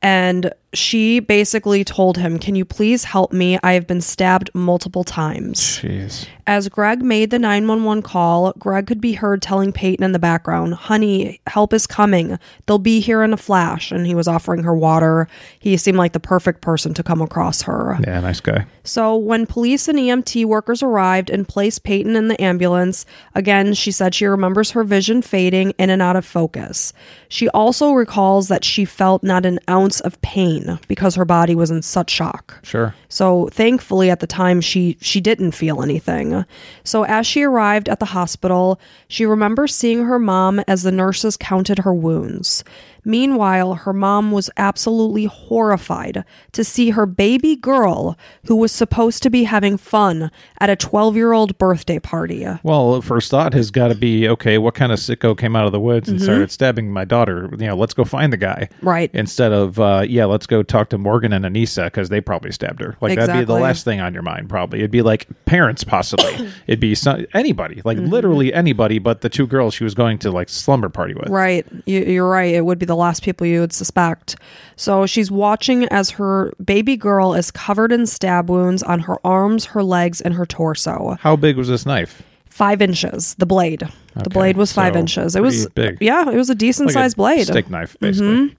[0.00, 3.58] And she basically told him, Can you please help me?
[3.62, 5.80] I have been stabbed multiple times.
[5.80, 6.26] Jeez.
[6.48, 10.74] As Greg made the 911 call, Greg could be heard telling Peyton in the background,
[10.74, 12.38] Honey, help is coming.
[12.66, 13.90] They'll be here in a flash.
[13.90, 15.28] And he was offering her water.
[15.58, 17.98] He seemed like the perfect person to come across her.
[18.06, 18.66] Yeah, nice guy.
[18.84, 23.90] So, when police and EMT workers arrived and placed Peyton in the ambulance, again, she
[23.90, 26.92] said she remembers her vision fading in and out of focus.
[27.28, 31.70] She also recalls that she felt not an ounce of pain because her body was
[31.70, 32.58] in such shock.
[32.62, 32.94] Sure.
[33.08, 36.44] So thankfully at the time she she didn't feel anything.
[36.84, 41.36] So as she arrived at the hospital, she remembers seeing her mom as the nurses
[41.36, 42.64] counted her wounds.
[43.06, 49.30] Meanwhile, her mom was absolutely horrified to see her baby girl, who was supposed to
[49.30, 52.44] be having fun at a 12 year old birthday party.
[52.64, 54.58] Well, first thought has got to be okay.
[54.58, 57.48] What kind of sicko came out of the woods and started stabbing my daughter?
[57.52, 58.68] You know, let's go find the guy.
[58.72, 58.88] Mm-hmm.
[58.88, 59.10] Right.
[59.14, 62.80] Instead of uh, yeah, let's go talk to Morgan and Anissa because they probably stabbed
[62.80, 62.96] her.
[63.00, 64.48] Like that'd be the last thing on your mind.
[64.48, 66.50] Probably it'd be like parents, possibly.
[66.66, 68.06] It'd be some, anybody, like Mm-hmm.
[68.12, 71.28] literally anybody, but the two girls she was going to like slumber party with.
[71.28, 71.64] Right.
[71.86, 72.52] You're right.
[72.54, 74.36] It would be the last people you would suspect.
[74.76, 79.66] So she's watching as her baby girl is covered in stab wounds on her arms,
[79.66, 81.16] her legs, and her torso.
[81.20, 82.22] How big was this knife?
[82.48, 83.86] Five inches, the blade.
[84.14, 85.36] The blade was five so inches.
[85.36, 85.98] It was big.
[86.00, 87.40] Yeah, it was a decent Like a sized blade.
[87.40, 87.52] Mm-hmm.
[87.52, 88.56] steak knife, basically.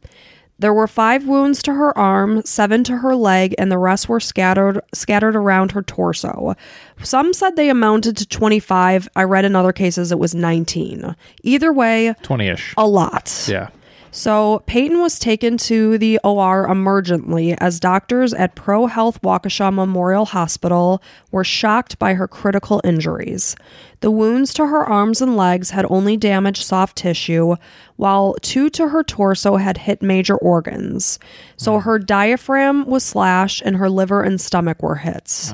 [0.60, 4.20] There were five wounds to her arm, seven to her leg, and the rest were
[4.20, 6.56] scattered scattered around her torso.
[7.04, 9.08] Some said they amounted to 25.
[9.16, 11.16] I read in other cases it was 19.
[11.44, 12.74] Either way, Twenty ish.
[12.76, 13.46] a lot.
[13.48, 13.70] Yeah.
[14.12, 20.26] So Peyton was taken to the OR emergently as doctors at Pro Health Waukesha Memorial
[20.26, 23.56] Hospital were shocked by her critical injuries.
[24.00, 27.56] The wounds to her arms and legs had only damaged soft tissue,
[27.96, 31.20] while two to her torso had hit major organs.
[31.58, 31.86] So hmm.
[31.86, 35.54] her diaphragm was slashed and her liver and stomach were hits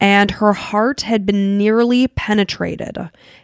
[0.00, 2.98] and her heart had been nearly penetrated,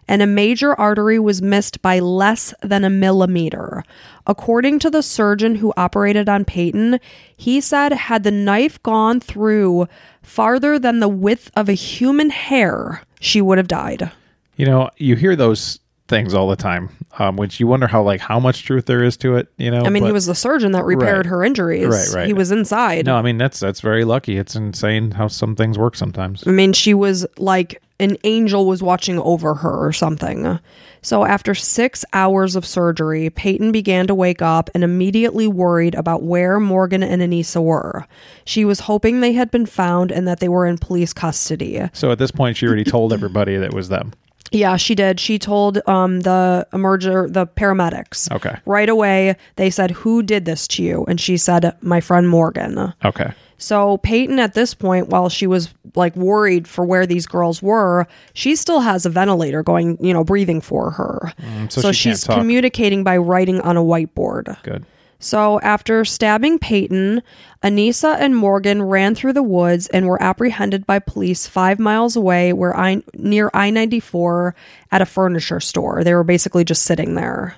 [0.06, 3.82] and a major artery was missed by less than a millimeter.
[4.26, 7.00] According to the surgeon who operated on Peyton,
[7.36, 9.88] he said, had the knife gone through
[10.22, 14.12] farther than the width of a human hair, she would have died.
[14.56, 15.79] You know, you hear those
[16.10, 19.16] things all the time, um, which you wonder how like how much truth there is
[19.18, 19.48] to it.
[19.56, 21.30] You know, I mean, he was the surgeon that repaired Right.
[21.30, 21.86] her injuries.
[21.86, 22.26] Right, right.
[22.26, 23.06] He was inside.
[23.06, 24.36] No, I mean that's that's very lucky.
[24.36, 26.46] It's insane how some things work sometimes.
[26.46, 30.58] I mean, she was like an angel was watching over her or something.
[31.02, 36.22] So, after six hours of surgery, Peyton began to wake up and immediately worried about
[36.22, 38.06] where Morgan and Anissa were.
[38.44, 41.88] She was hoping they had been found and that they were in police custody.
[41.94, 44.12] So at this point, she already told everybody that it was them.
[44.52, 45.20] Yeah, she did.
[45.20, 48.30] She told um, the emerger, the paramedics.
[48.32, 48.56] Okay.
[48.66, 51.04] Right away, they said, Who did this to you?
[51.06, 52.92] And she said, My friend Morgan.
[53.04, 53.32] Okay.
[53.58, 58.06] So Peyton, at this point, while she was like worried for where these girls were,
[58.32, 61.32] she still has a ventilator going, you know, breathing for her.
[61.38, 64.60] Mm, so so she she's communicating by writing on a whiteboard.
[64.62, 64.86] Good.
[65.22, 67.22] So after stabbing Peyton,
[67.62, 72.54] Anissa and Morgan ran through the woods and were apprehended by police five miles away,
[72.54, 74.54] where I near I ninety four
[74.90, 76.02] at a furniture store.
[76.02, 77.56] They were basically just sitting there.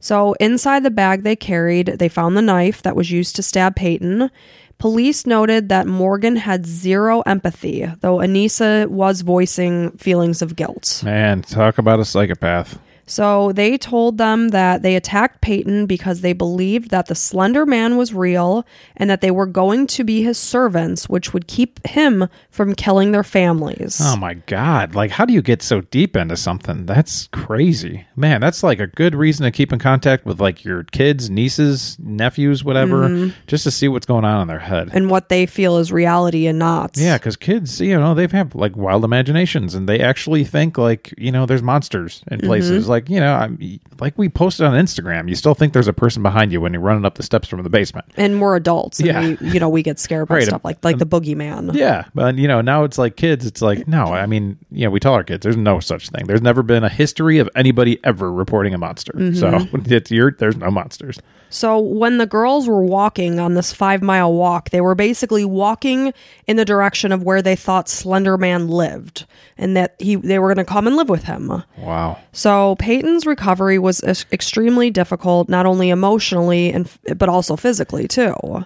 [0.00, 3.74] So inside the bag they carried, they found the knife that was used to stab
[3.74, 4.30] Peyton.
[4.76, 11.02] Police noted that Morgan had zero empathy, though Anissa was voicing feelings of guilt.
[11.04, 12.78] Man, talk about a psychopath.
[13.08, 17.96] So they told them that they attacked Peyton because they believed that the Slender Man
[17.96, 18.64] was real
[18.96, 23.12] and that they were going to be his servants, which would keep him from killing
[23.12, 23.98] their families.
[24.02, 24.94] Oh my god!
[24.94, 26.86] Like, how do you get so deep into something?
[26.86, 28.40] That's crazy, man.
[28.40, 32.62] That's like a good reason to keep in contact with like your kids, nieces, nephews,
[32.62, 33.30] whatever, Mm-hmm.
[33.46, 34.90] just to see what's going on in their head.
[34.92, 36.90] and what they feel is reality and not.
[36.96, 41.14] Yeah, because kids, you know, they have like wild imaginations, and they actually think like
[41.16, 42.82] you know, there's monsters in places.
[42.82, 42.90] Mm-hmm.
[42.90, 43.58] Like you know, I'm,
[44.00, 46.82] like we posted on Instagram, you still think there's a person behind you when you're
[46.82, 48.06] running up the steps from the basement.
[48.16, 48.98] And we're adults.
[48.98, 49.36] And Yeah.
[49.40, 50.44] we, you know, we get scared by Right.
[50.44, 51.74] stuff like like um, the boogeyman.
[51.74, 53.46] Yeah, but you know, now it's like kids.
[53.46, 56.26] It's like no, I mean, you know, we tell our kids there's no such thing.
[56.26, 59.12] There's never been a history of anybody ever reporting a monster.
[59.34, 59.76] So mm-hmm.
[59.92, 61.18] it's your there's no monsters.
[61.50, 66.12] So when the girls were walking on this five mile walk, they were basically walking
[66.46, 70.48] in the direction of where they thought Slender Man lived, and that he they were
[70.48, 71.62] going to come and live with him.
[71.78, 72.18] Wow.
[72.32, 78.64] So Peyton's recovery was extremely difficult, not only emotionally and but also physically too.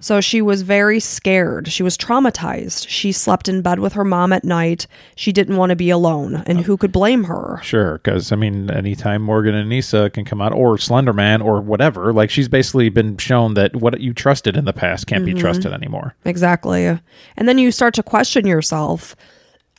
[0.00, 1.68] So she was very scared.
[1.68, 2.88] She was traumatized.
[2.88, 4.86] She slept in bed with her mom at night.
[5.16, 6.42] She didn't want to be alone.
[6.46, 7.60] And who could blame her?
[7.62, 12.14] Sure, because I mean, anytime Morgan and Nisa can come out, or Slenderman, or whatever,
[12.14, 15.40] like she's basically been shown that what you trusted in the past can't be mm-hmm.
[15.40, 16.14] trusted anymore.
[16.24, 16.86] Exactly.
[16.86, 19.14] And then you start to question yourself.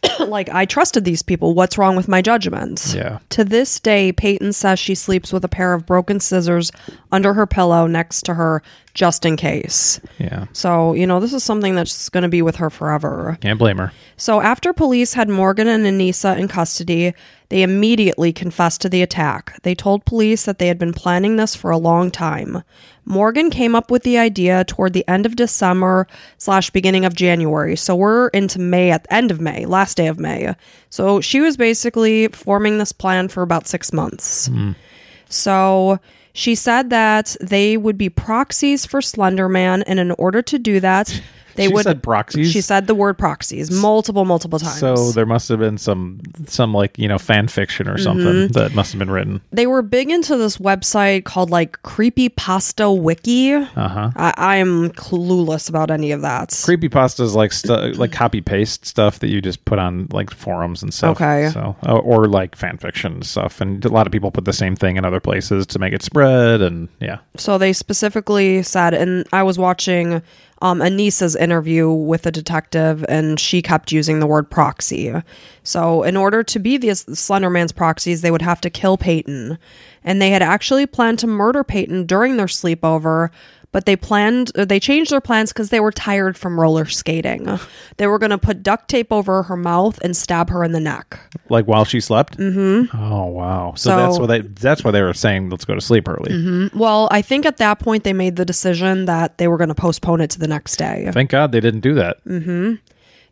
[0.19, 1.53] like, I trusted these people.
[1.53, 2.93] What's wrong with my judgments?
[2.93, 3.19] Yeah.
[3.29, 6.71] To this day, Peyton says she sleeps with a pair of broken scissors
[7.11, 8.61] under her pillow next to her
[8.93, 9.99] just in case.
[10.17, 13.37] Yeah, So, you know, this is something that's going to be with her forever.
[13.41, 13.93] can't blame her.
[14.17, 17.13] So, after police had Morgan and Anissa in custody,
[17.49, 19.59] they immediately confessed to the attack.
[19.63, 22.63] They told police that they had been planning this for a long time.
[23.09, 27.75] Morgan came up with the idea toward the end of December slash beginning of January.
[27.75, 30.53] So we're into May at the end of May, last day of May.
[30.89, 34.47] So she was basically forming this plan for about six months.
[34.47, 34.71] Hmm.
[35.27, 35.99] So
[36.33, 41.21] she said that they would be proxies for Slenderman, and in order to do that,
[41.59, 41.83] they She would.
[41.83, 42.51] said proxies?
[42.51, 44.79] She said the word proxies multiple, multiple times.
[44.79, 48.53] So there must have been some some like you know fan fiction or something Mm-hmm.
[48.53, 49.41] that must have been written.
[49.51, 53.53] they were big into this website called like Creepy Pasta Wiki.
[53.53, 54.11] Uh huh.
[54.15, 56.49] I, am clueless about any of that.
[56.49, 60.81] Creepypasta is like stu- like copy paste stuff that you just put on like forums
[60.83, 61.17] and stuff.
[61.17, 61.49] Okay.
[61.53, 64.53] So or, or like fan fiction and stuff, and a lot of people put the
[64.53, 66.61] same thing in other places to make it spread.
[66.61, 70.21] And yeah, So they specifically said, and I was watching
[70.61, 75.13] um, Anissa's interview with the detective, and she kept using the word proxy.
[75.63, 79.57] So, in order to be the Slenderman's proxies, they would have to kill Peyton.
[80.03, 83.29] And they had actually planned to murder Peyton during their sleepover,
[83.71, 87.59] but they planned, uh, they changed their plans because they were tired from roller skating.
[87.97, 90.79] They were going to put duct tape over her mouth and stab her in the
[90.79, 91.19] neck.
[91.49, 92.37] like while she slept.
[92.37, 92.95] Mm-hmm.
[92.97, 93.73] Oh wow.
[93.75, 96.69] So, So- that's why they that's why they were saying let's go to sleep early.
[96.73, 99.75] Well, I think at that point they made the decision that they were going to
[99.75, 101.09] postpone it to the next day.
[101.13, 102.17] Thank God they didn't do that.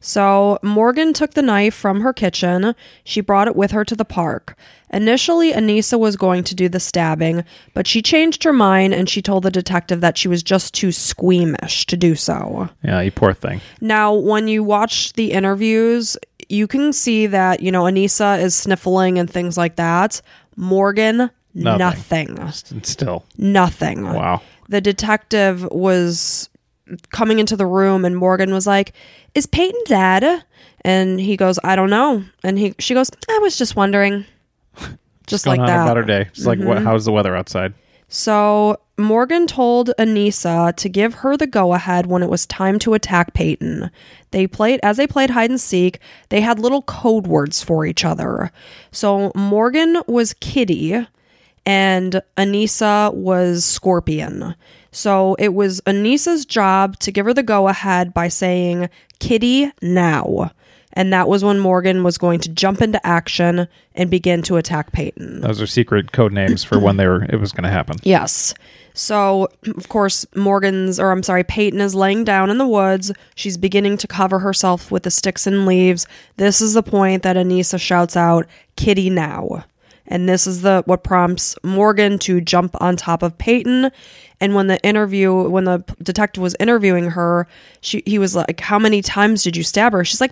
[0.07, 2.73] So Morgan took the knife from her kitchen.
[3.03, 4.57] She brought it with her to the park.
[4.93, 7.43] Initially, Anissa was going to do the stabbing,
[7.73, 10.93] but she changed her mind and she told the detective that she was just too
[10.93, 12.69] squeamish to do so.
[12.85, 13.59] Yeah, you poor thing.
[13.81, 16.15] Now, when you watch the interviews,
[16.47, 20.21] you can see that, you know, Anissa is sniffling and things like that.
[20.55, 22.35] Morgan, Nothing.
[22.35, 22.83] nothing.
[22.83, 24.05] Still, Nothing.
[24.05, 24.41] wow.
[24.69, 26.47] the detective was
[27.11, 28.93] coming into the room and Morgan was like,
[29.35, 30.43] "Is Peyton dead?"
[30.81, 34.25] And he goes, "I don't know." And he she goes, "I was just wondering."
[35.27, 35.81] Just like that.
[35.83, 36.21] about her day.
[36.29, 36.67] It's like, Mm-hmm.
[36.69, 37.73] what, how's the weather outside?
[38.07, 42.93] So Morgan told Anissa to give her the go ahead when it was time to
[42.93, 43.91] attack Peyton.
[44.31, 48.05] They played as they played hide and seek, they had little code words for each
[48.05, 48.51] other.
[48.93, 51.05] So Morgan was Kitty
[51.65, 54.55] and Anissa was Scorpion.
[54.97, 60.51] So it was Anissa's job to give her the go ahead by saying Kitty now.
[60.93, 64.93] And that was when Morgan was going to jump into action and begin to attack
[64.93, 65.41] Peyton.
[65.41, 67.97] Those are secret code names for when they were it was going to happen.
[68.01, 68.55] Yes.
[68.95, 73.11] So, of course, Morgan's, or I'm sorry, Peyton is laying down in the woods.
[73.35, 76.07] She's beginning to cover herself with the sticks and leaves.
[76.37, 79.63] This is the point that Anissa shouts out, Kitty now.
[80.09, 83.91] And this is the what prompts Morgan to jump on top of Peyton.
[84.39, 87.47] And when the interview, when the detective was interviewing her,
[87.81, 90.31] she he was like, "How many times did you stab her?" She's like,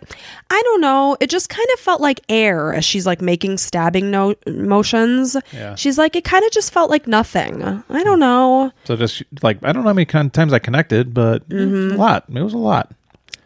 [0.52, 1.18] "I don't know.
[1.20, 5.74] It just kind of felt like air." As she's like making stabbing no- motions, Yeah.
[5.76, 7.64] she's like, "It kind of just felt like nothing.
[7.90, 11.48] I don't know." So just like I don't know how many times I connected, but
[11.50, 11.96] Mm-hmm.
[11.96, 12.26] a lot.
[12.34, 12.92] It was a lot.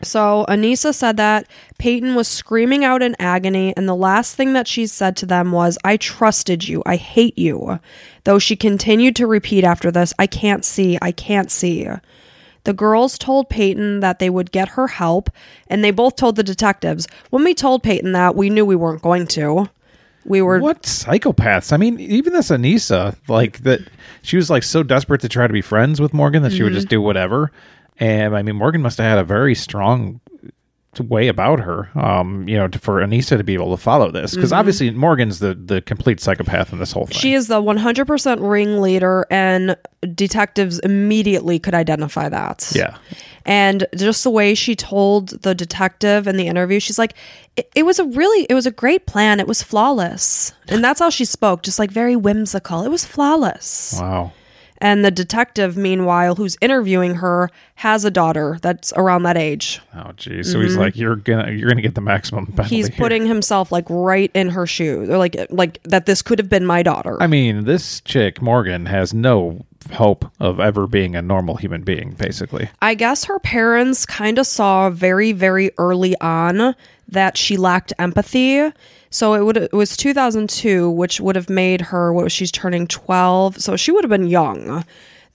[0.02, 4.68] So Anissa said that Peyton was screaming out in agony, and the last thing that
[4.68, 6.82] she said to them was, I trusted you.
[6.86, 7.80] I hate you.
[8.24, 10.98] Though she continued to repeat after this, I can't see.
[11.02, 11.88] I can't see.
[12.66, 15.30] The girls told Peyton that they would get her help,
[15.68, 17.08] and they both told the detectives.
[17.30, 19.70] When we told Peyton that, we knew we weren't going to.
[20.26, 21.72] We were What psychopaths?
[21.74, 23.80] I mean, even this Anissa, like that,
[24.22, 26.72] she was like so desperate to try to be friends with Morgan that she would
[26.72, 26.76] Mm-hmm.
[26.78, 27.52] just do whatever.
[28.00, 30.22] And I mean, Morgan must have had a very strong
[31.00, 34.34] way about her, um, you know, to, for Anissa to be able to follow this
[34.36, 37.14] because obviously Morgan's the the complete psychopath in this whole thing.
[37.14, 37.22] Mm-hmm.
[37.22, 39.78] She is the 100% ringleader, and
[40.16, 42.72] detectives immediately could identify that.
[42.76, 42.98] yeah,
[43.46, 47.14] And just the way she told the detective in the interview, she's like,
[47.56, 49.40] it, it was a really, it was a great plan.
[49.40, 50.54] It was flawless.
[50.68, 52.84] And that's how she spoke, just like very whimsical.
[52.84, 53.98] It was flawless.
[54.00, 54.34] wow.
[54.82, 59.82] And the detective, meanwhile, who's interviewing her, has a daughter that's around that age.
[59.94, 60.52] Oh, geez.
[60.52, 62.64] So he's like, you're gonna you're gonna get the maximum penalty.
[62.64, 62.76] Mm-hmm.
[62.76, 66.06] He's here." putting himself like right in her shoes, or like like that.
[66.06, 67.22] This could have been my daughter.
[67.22, 72.12] I mean, this chick Morgan has no hope of ever being a normal human being.
[72.12, 76.76] Basically, I guess her parents kind of saw very, very early on
[77.08, 78.72] that she lacked empathy.
[79.10, 82.88] So it would it was 2002, which would have made her what was she's turning
[82.88, 83.60] 12.
[83.60, 84.84] So she would have been young.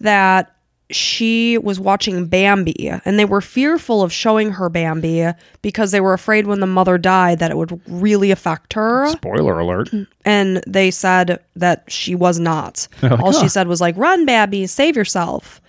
[0.01, 0.51] That
[0.91, 5.27] she was watching Bambi, and they were fearful of showing her Bambi
[5.63, 9.09] because they were afraid when the mother died that it would really affect her.
[9.09, 9.89] spoiler alert.
[10.27, 12.87] And they said that she was not.
[13.03, 15.61] like, All "Huh." she said was like, "Run, Bambi, save yourself."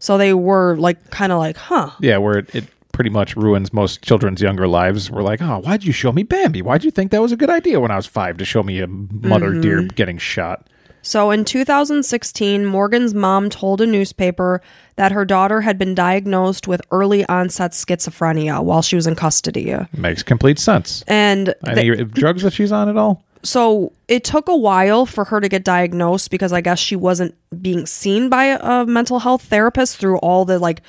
[0.00, 2.64] So they were like, kind of like, "Huh." Yeah, where it, it
[2.98, 5.08] pretty much ruins most children's younger lives.
[5.08, 6.62] We're like, oh, why'd you show me Bambi?
[6.62, 8.80] Why'd you think that was a good idea when I was five to show me
[8.80, 9.60] a mother Mm-hmm.
[9.60, 10.66] deer getting shot?
[11.00, 14.60] So in 2016, Morgan's mom told a newspaper
[14.96, 19.72] that her daughter had been diagnosed with early onset schizophrenia while she was in custody.
[19.96, 21.04] Makes complete sense.
[21.06, 23.22] And Any drugs that she's on at all?
[23.44, 27.36] so it took a while for her to get diagnosed because I guess she wasn't
[27.62, 30.82] being seen by a mental health therapist through all the like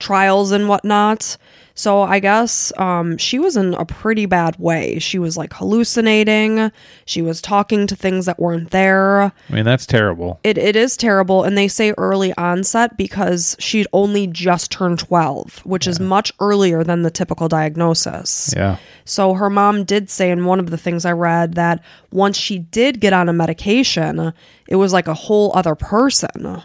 [0.00, 1.36] trials and whatnot.
[1.80, 4.98] So I guess um, she was in a pretty bad way.
[4.98, 6.70] She was like hallucinating.
[7.06, 9.22] She was talking to things that weren't there.
[9.22, 10.40] I mean, that's terrible.
[10.44, 11.42] It, it is terrible.
[11.42, 16.84] And they say early onset because she'd only just turned 12, which is much earlier
[16.84, 18.52] than the typical diagnosis.
[18.54, 18.76] Yeah.
[19.06, 21.82] So her mom did say in one of the things I read that
[22.12, 24.34] once she did get on a medication,
[24.68, 26.62] it was like a whole other person.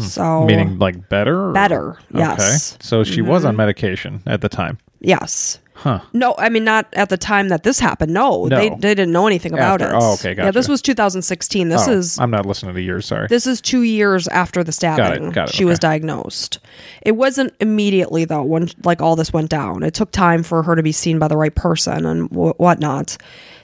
[0.00, 0.46] So Hmm.
[0.46, 1.48] Meaning like better?
[1.50, 2.38] or- Better, yes.
[2.40, 2.42] Mm-hmm.
[2.42, 2.84] Okay.
[2.84, 4.78] So she was on medication at the time.
[5.00, 5.58] yes.
[5.82, 6.00] Huh.
[6.12, 8.12] No, I mean not at the time that this happened.
[8.12, 8.56] No, No.
[8.56, 9.94] They, they didn't know anything about After.
[9.96, 10.00] it.
[10.02, 11.68] Oh, okay, Yeah, this was 2016.
[11.68, 13.06] This Oh, is I'm not listening to years.
[13.06, 13.28] sorry.
[13.28, 15.30] This is two years after the stabbing.
[15.30, 16.58] got it, She was diagnosed.
[17.02, 19.84] It wasn't immediately though when like all this went down.
[19.84, 23.16] It took time for her to be seen by the right person and w- whatnot.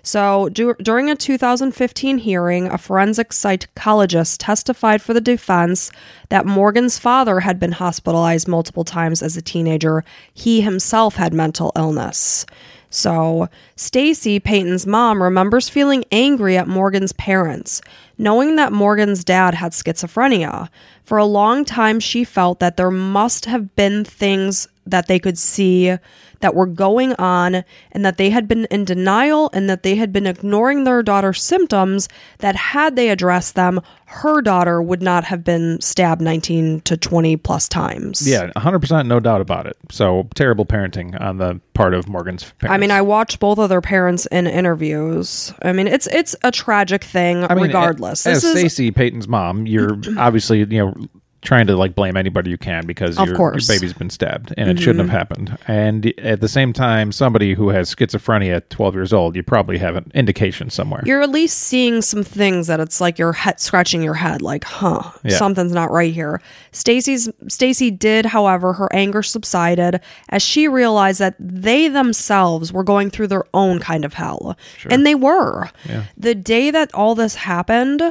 [0.04, 5.90] So du- during a 2015 hearing, a forensic psychologist testified for the defense
[6.28, 10.04] that Morgan's father had been hospitalized multiple times as a teenager.
[10.32, 12.44] He himself had mental illness.
[12.90, 17.80] So, Stacy, Peyton's mom, remembers feeling angry at Morgan's parents,
[18.18, 20.68] knowing that Morgan's dad had schizophrenia.
[21.02, 25.38] For a long time, she felt that there must have been things that they could
[25.38, 25.96] see
[26.40, 30.12] that were going on and that they had been in denial and that they had
[30.12, 35.42] been ignoring their daughter's symptoms that had they addressed them her daughter would not have
[35.42, 39.76] been stabbed 19 to 20 plus times yeah, 100% no doubt about it.
[39.90, 42.74] So terrible parenting on the part of Morgan's parents.
[42.74, 45.52] I mean, I watched both of their parents in interviews.
[45.62, 48.26] I mean, it's it's a tragic thing, I mean, regardless.
[48.26, 50.94] As this is Stacey Peyton's mom, you're obviously you know
[51.44, 53.26] trying to like blame anybody you can because your.
[53.36, 53.58] Mm-hmm.
[53.72, 55.56] your baby's been stabbed and it shouldn't have happened.
[55.68, 59.78] And at the same time, somebody who has schizophrenia at 12 years old, you probably
[59.78, 61.02] have an indication somewhere.
[61.04, 65.02] you're at least seeing some things that it's like you're scratching your head, like, huh,
[65.22, 65.36] Yeah.
[65.36, 66.40] something's not right here.
[66.72, 73.10] Stacy's Stacy did, however, her anger subsided as she realized that they themselves were going
[73.10, 74.56] through their own kind of hell,
[74.90, 75.70] and they were.
[76.16, 78.02] The day that all this happened.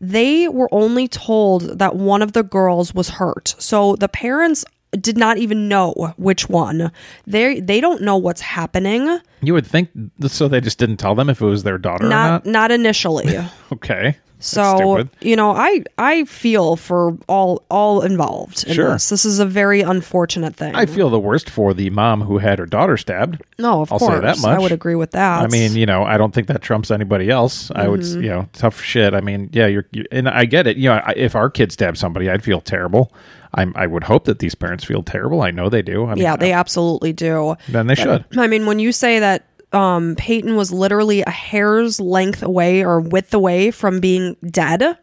[0.00, 3.54] They were only told that one of the girls was hurt.
[3.58, 4.64] So the parents
[5.00, 6.90] did not even know which one.
[7.26, 9.20] They they don't know what's happening.
[9.42, 9.90] you would think
[10.28, 10.48] so.
[10.48, 12.46] They just didn't tell them if it was their daughter or Not not.
[12.46, 13.36] not initially.
[13.72, 14.16] Okay.
[14.38, 18.92] So you know, I I feel for all all involved in Sure.
[18.92, 19.08] this.
[19.08, 20.74] This is a very unfortunate thing.
[20.74, 23.42] I feel the worst for the mom who had her daughter stabbed.
[23.58, 25.42] no, of I'll say course, that I would agree with that.
[25.42, 27.70] I mean, you know, I don't think that trumps anybody else.
[27.74, 28.22] I would, Mm-hmm.
[28.22, 29.14] you know, tough shit.
[29.14, 30.76] I mean, yeah, you're, you and I get it.
[30.76, 33.12] You know, I, if our kid stabbed somebody, I'd feel terrible.
[33.54, 35.40] I'm, I would hope that these parents feel terrible.
[35.40, 36.04] I know they do.
[36.06, 37.56] I mean, yeah, they absolutely do.
[37.70, 38.24] then they should.
[38.36, 43.00] I mean, when you say that um, Peyton was literally a hair's length away or
[43.00, 44.96] width away from being dead,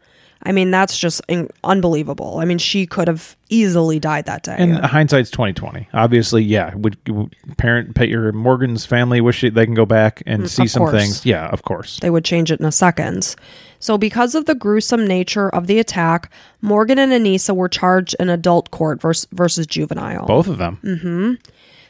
[0.46, 2.38] I mean, that's just in- unbelievable.
[2.38, 4.56] I mean, she could have easily died that day.
[4.58, 5.88] And hindsight's twenty twenty.
[5.94, 6.74] Obviously, yeah.
[6.74, 10.64] Would would parent, pay your Morgan's family wish they can go back and see Mm,
[10.66, 10.92] of some course.
[10.92, 11.24] things?
[11.26, 11.98] Yeah, of course.
[12.00, 13.34] they would change it in a second.
[13.80, 16.30] So, because of the gruesome nature of the attack,
[16.62, 20.26] Morgan and Anissa were charged in adult court versus, versus juvenile.
[20.26, 20.78] Both of them.
[20.82, 21.38] Mm.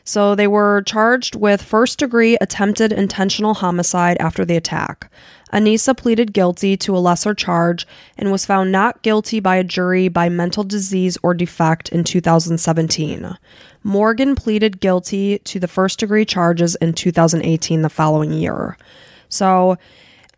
[0.07, 5.11] So, they were charged with first degree attempted intentional homicide after the attack.
[5.51, 7.87] Anissa pleaded guilty to a lesser charge
[8.19, 13.39] and was found not guilty by a jury by mental disease or defect in 2017.
[13.83, 18.77] Morgan pleaded guilty to the first degree charges in 2018, the following year.
[19.29, 19.79] So,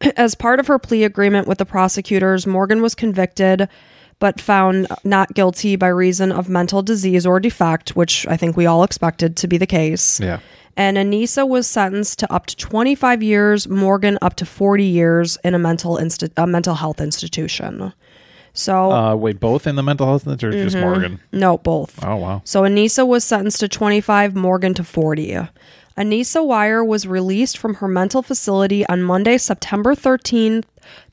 [0.16, 3.68] as part of her plea agreement with the prosecutors, Morgan was convicted
[4.18, 8.66] but found not guilty by reason of mental disease or defect, which I think we
[8.66, 10.18] all expected to be the case.
[10.20, 10.40] Yeah.
[10.78, 15.54] And Anissa was sentenced to up to 25 years, Morgan up to 40 years in
[15.54, 17.92] a mental insti- a mental health institution.
[18.52, 20.62] So, Uh, wait, both in the mental health or Mm-hmm.
[20.64, 21.20] just Morgan?
[21.32, 21.98] no, both.
[22.02, 22.40] Oh wow.
[22.44, 25.38] So Anissa was sentenced to 25, Morgan to 40.
[25.96, 30.64] Anissa Weier was released from her mental facility on Monday, September 13th,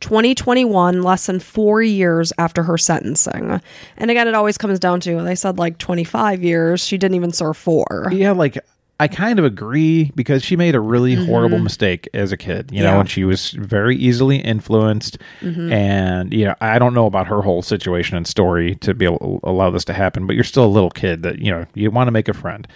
[0.02, 3.62] 2021, less than four years after her sentencing.
[3.98, 6.86] And again, it always comes down to, they said like 25 years.
[6.86, 8.10] She didn't even serve four.
[8.12, 8.58] Yeah, like
[9.00, 12.82] I kind of agree because she made a really horrible mistake as a kid, you
[12.82, 13.00] know, Mm-hmm.
[13.02, 15.18] And she was very easily influenced.
[15.42, 15.74] Mm-hmm.
[15.74, 19.18] And, you know, I don't know about her whole situation and story to be able
[19.20, 21.90] to allow this to happen, but you're still a little kid that, you know, you
[21.90, 22.68] want to make a friend.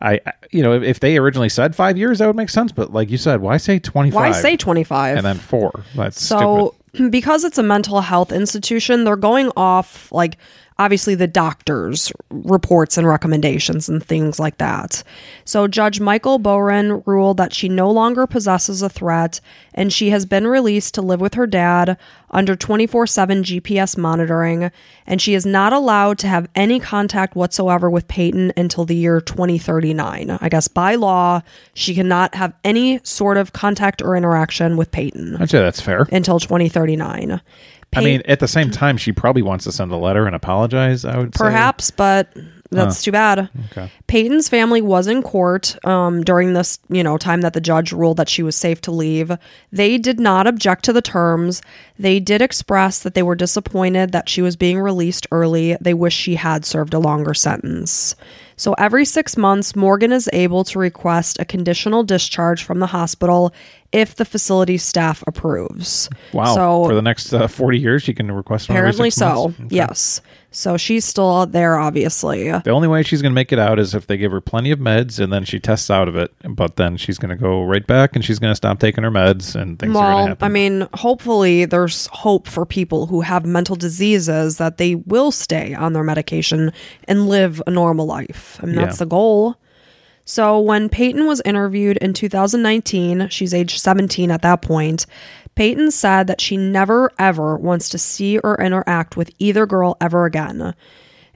[0.00, 2.70] I, you know, if, if they originally said five years, that would make sense.
[2.72, 4.14] But like you said, why say 25?
[4.14, 5.16] Why say 25?
[5.16, 5.84] and then four?
[5.94, 7.10] That's So, stupid.
[7.12, 10.36] because it's a mental health institution, they're going off like
[10.78, 15.02] obviously the doctor's reports and recommendations and things like that.
[15.44, 19.40] So, Judge Michael Bohren ruled that she no longer possesses a threat
[19.74, 21.98] and she has been released to live with her dad
[22.30, 24.70] under 24 7 GPS monitoring,
[25.06, 29.20] and she is not allowed to have any contact whatsoever with Peyton until the year
[29.20, 30.38] 2039.
[30.40, 31.42] I guess by law,
[31.74, 36.06] she cannot have any sort of contact or interaction with Peyton I'd say that's fair.
[36.12, 37.40] until 2039.
[37.96, 41.04] I mean, at the same time, she probably wants to send a letter and apologize.
[41.04, 41.44] I would say.
[41.44, 42.32] perhaps, but
[42.76, 43.50] that's too bad.
[43.66, 43.90] Okay.
[44.06, 48.16] Peyton's family was in court um, during this, you know, time that the judge ruled
[48.18, 49.32] that she was safe to leave.
[49.72, 51.62] They did not object to the terms.
[51.98, 55.76] They did express that they were disappointed that she was being released early.
[55.80, 58.14] They wish she had served a longer sentence.
[58.56, 63.52] So every six months, Morgan is able to request a conditional discharge from the hospital
[63.92, 66.08] if the facility staff approves.
[66.32, 66.54] Wow.
[66.54, 69.54] So For the next uh, 40 years, she can request one every apparently so.
[69.60, 69.76] Okay.
[69.76, 70.22] Yes.
[70.56, 72.50] So she's still out there, obviously.
[72.50, 74.70] The only way she's going to make it out is if they give her plenty
[74.70, 76.32] of meds and then she tests out of it.
[76.48, 79.10] But then she's going to go right back and she's going to stop taking her
[79.10, 80.44] meds and things are going to Well, happen.
[80.46, 85.74] I mean, hopefully there's hope for people who have mental diseases that they will stay
[85.74, 86.72] on their medication
[87.06, 88.58] and live a normal life.
[88.62, 89.04] I mean, that's Yeah.
[89.04, 89.56] the goal.
[90.24, 95.04] So when Peyton was interviewed in 2019, she's age 17 at that point,
[95.56, 100.24] Peyton said that she never ever wants to see or interact with either girl ever
[100.24, 100.74] again.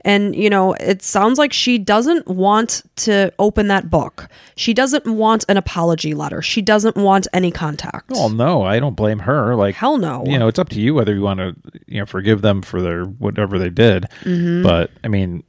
[0.03, 4.29] And, you know, it sounds like she doesn't want to open that book.
[4.55, 6.41] She doesn't want an apology letter.
[6.41, 8.09] She doesn't want any contact.
[8.09, 9.55] well, no, I don't blame her.
[9.55, 10.23] Like, Hell no.
[10.25, 11.55] you know, it's up to you whether you want to,
[11.85, 14.07] you know, forgive them for their whatever they did.
[14.21, 14.63] Mm-hmm.
[14.63, 15.43] But I mean,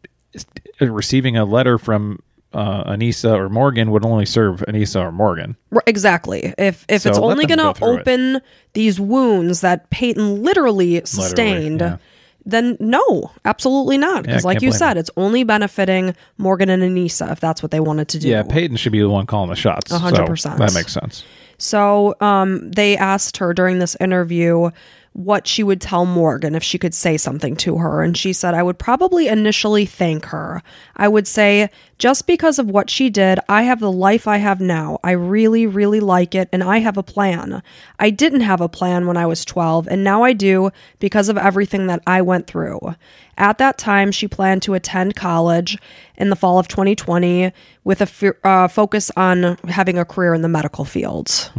[0.81, 2.21] receiving a letter from
[2.55, 5.57] uh, Anissa or Morgan would only serve Anissa or Morgan.
[5.87, 6.55] Exactly.
[6.59, 8.01] If if So it's only going go to through it.
[8.01, 8.41] open
[8.73, 11.97] these wounds that Peyton literally sustained, yeah.
[12.45, 14.25] then no, absolutely not.
[14.25, 17.81] Because, Yeah, like you said, it's only benefiting Morgan and Anissa if that's what they
[17.81, 18.29] wanted to do.
[18.29, 19.91] Yeah, Peyton should be the one calling the shots.
[19.91, 20.59] Hundred so percent.
[20.59, 21.25] That makes sense.
[21.59, 24.71] So um, they asked her during this interview
[25.15, 28.03] what she would tell Morgan if she could say something to her.
[28.03, 30.63] And she said, I would probably initially thank her.
[30.97, 34.61] I would say, just because of what she did, I have the life I have
[34.61, 34.99] now.
[35.05, 37.63] I really, really like it, and I have a plan.
[37.99, 41.37] I didn't have a plan when I was 12, and now I do because of
[41.37, 42.95] everything that I went through.
[43.37, 45.79] At that time, she planned to attend college
[46.17, 47.53] in the fall of 2020
[47.85, 51.51] with a f- uh, focus on having a career in the medical field.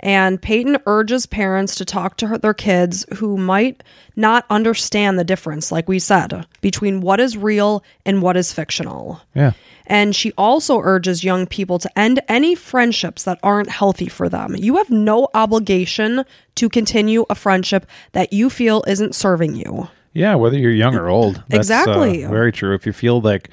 [0.00, 3.82] And Peyton urges parents to talk to her, their kids who might
[4.16, 9.20] not understand the difference, like we said, between what is real and what is fictional.
[9.34, 9.52] Yeah.
[9.86, 14.56] And she also urges young people to end any friendships that aren't healthy for them.
[14.56, 16.24] You have no obligation
[16.54, 19.88] to continue a friendship that you feel isn't serving you.
[20.12, 21.42] Yeah, whether you're young or old.
[21.48, 22.24] That's, uh, Exactly.
[22.24, 22.74] very true.
[22.74, 23.50] If you feel like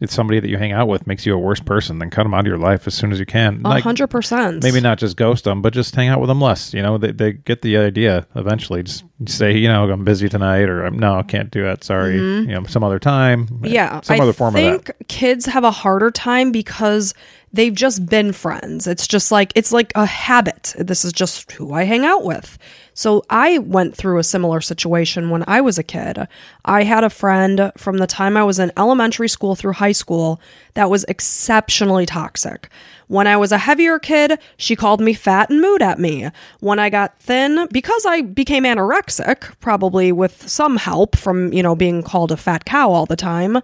[0.00, 2.32] it's somebody that you hang out with makes you a worse person, then cut them
[2.34, 3.60] out of your life as soon as you can.
[3.64, 4.62] A Like, hundred percent.
[4.62, 6.72] maybe not just ghost them, but just hang out with them less.
[6.72, 8.82] You know, they, they get the idea eventually.
[8.82, 11.84] Just say, you know, I'm busy tonight, or no, I can't do that.
[11.84, 12.16] Sorry.
[12.16, 13.46] You know, some other time.
[13.46, 13.66] Mm-hmm.
[13.66, 14.66] Yeah, some I other form of that.
[14.66, 17.12] I think kids have a harder time because
[17.52, 18.86] they've just been friends.
[18.86, 20.74] It's just like it's like a habit.
[20.78, 22.56] This is just who I hang out with.
[23.00, 26.28] So I went through a similar situation when I was a kid.
[26.66, 30.38] I had a friend from the time I was in elementary school through high school
[30.74, 32.68] that was exceptionally toxic.
[33.08, 36.28] When I was a heavier kid, she called me fat and mood at me.
[36.58, 41.74] When I got thin, because I became anorexic, probably with some help from, you know,
[41.74, 43.62] being called a fat cow all the time,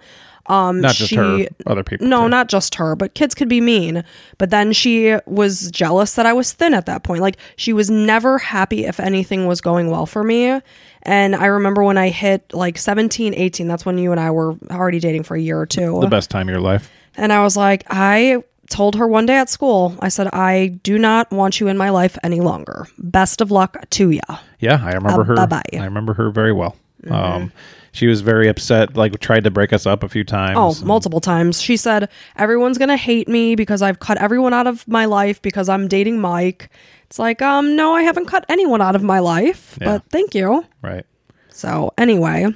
[0.49, 2.07] Um, Not just she, her, other people.
[2.07, 2.29] No, too.
[2.29, 4.05] not just her, but kids could be mean.
[4.39, 7.21] But then she was jealous that I was thin at that point.
[7.23, 10.61] Like she was never happy if anything was going well for me.
[11.03, 14.55] And I remember when I hit like 17, 18, that's when you and I were
[14.71, 15.99] already dating for a year or two.
[16.01, 16.91] the best time of your life.
[17.17, 20.99] And I was like, I told her one day at school, I said, I do
[20.99, 22.89] not want you in my life any longer.
[22.99, 24.21] Best of luck to ya.
[24.59, 25.35] Yeah, I remember Uh, her.
[25.37, 25.63] bye-bye.
[25.73, 25.83] Mm-hmm.
[25.83, 26.75] I remember her very well.
[27.09, 27.53] Um,
[27.97, 28.97] she was very upset.
[28.97, 30.57] Like tried to break us up a few times.
[30.83, 31.61] Oh, multiple times.
[31.61, 35.41] She said, Everyone's going to hate me because I've cut everyone out of my life
[35.43, 36.69] because I'm dating Mike.
[37.07, 39.87] It's like, um, no, I haven't cut anyone out of my life, Yeah.
[39.99, 40.65] but thank you.
[40.83, 41.07] right.
[41.49, 42.47] So, anyway,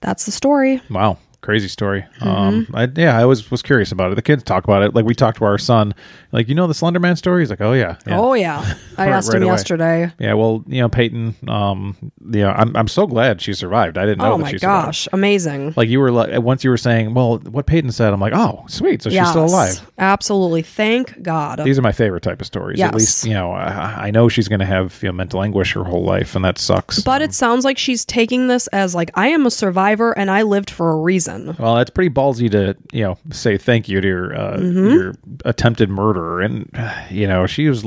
[0.00, 0.80] that's the story.
[0.90, 2.04] Wow, crazy story.
[2.20, 2.28] Mm-hmm.
[2.28, 4.14] Um, I, yeah, I was was curious about it.
[4.16, 4.94] The kids talk about it.
[4.94, 5.94] Like we talked to our son.
[6.32, 7.42] Like you know the Slender Man story.
[7.42, 8.18] He's like, oh yeah, yeah.
[8.18, 8.74] Oh, yeah.
[8.98, 9.52] I asked right him away.
[9.52, 10.12] yesterday.
[10.18, 11.34] Yeah, well, you know, Peyton.
[11.46, 11.96] Um,
[12.32, 13.98] you know, I'm I'm so glad she survived.
[13.98, 14.86] I didn't know Oh, that my she survived.
[14.86, 15.08] gosh.
[15.12, 15.74] Amazing.
[15.76, 18.12] Like you were like once you were saying, well, what Peyton said.
[18.12, 19.02] I'm like, oh, sweet.
[19.02, 19.80] So she's still alive.
[19.98, 20.62] Absolutely.
[20.62, 21.60] Thank God.
[21.64, 22.80] These are my favorite type of stories.
[22.80, 25.72] At least you know I, I know she's going to have you know, mental anguish
[25.74, 27.00] her whole life, and that sucks.
[27.00, 30.42] But it sounds like she's taking this as like I am a survivor and I
[30.42, 31.33] lived for a reason.
[31.58, 34.90] Well, that's pretty ballsy to you know say thank you to your uh, Mm-hmm.
[34.90, 35.14] your
[35.44, 36.70] attempted murderer, and
[37.10, 37.84] you know she was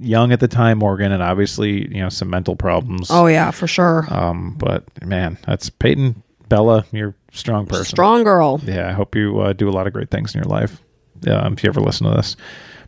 [0.00, 3.08] young at the time, Morgan, and obviously you know some mental problems.
[3.10, 4.06] Oh yeah, for sure.
[4.10, 6.84] Um, but man, that's Peyton Bella.
[6.92, 7.84] You're a strong person.
[7.84, 8.60] Strong girl.
[8.64, 10.80] Yeah, I hope you uh, do a lot of great things in your life.
[11.26, 12.36] Um, if you ever listen to this,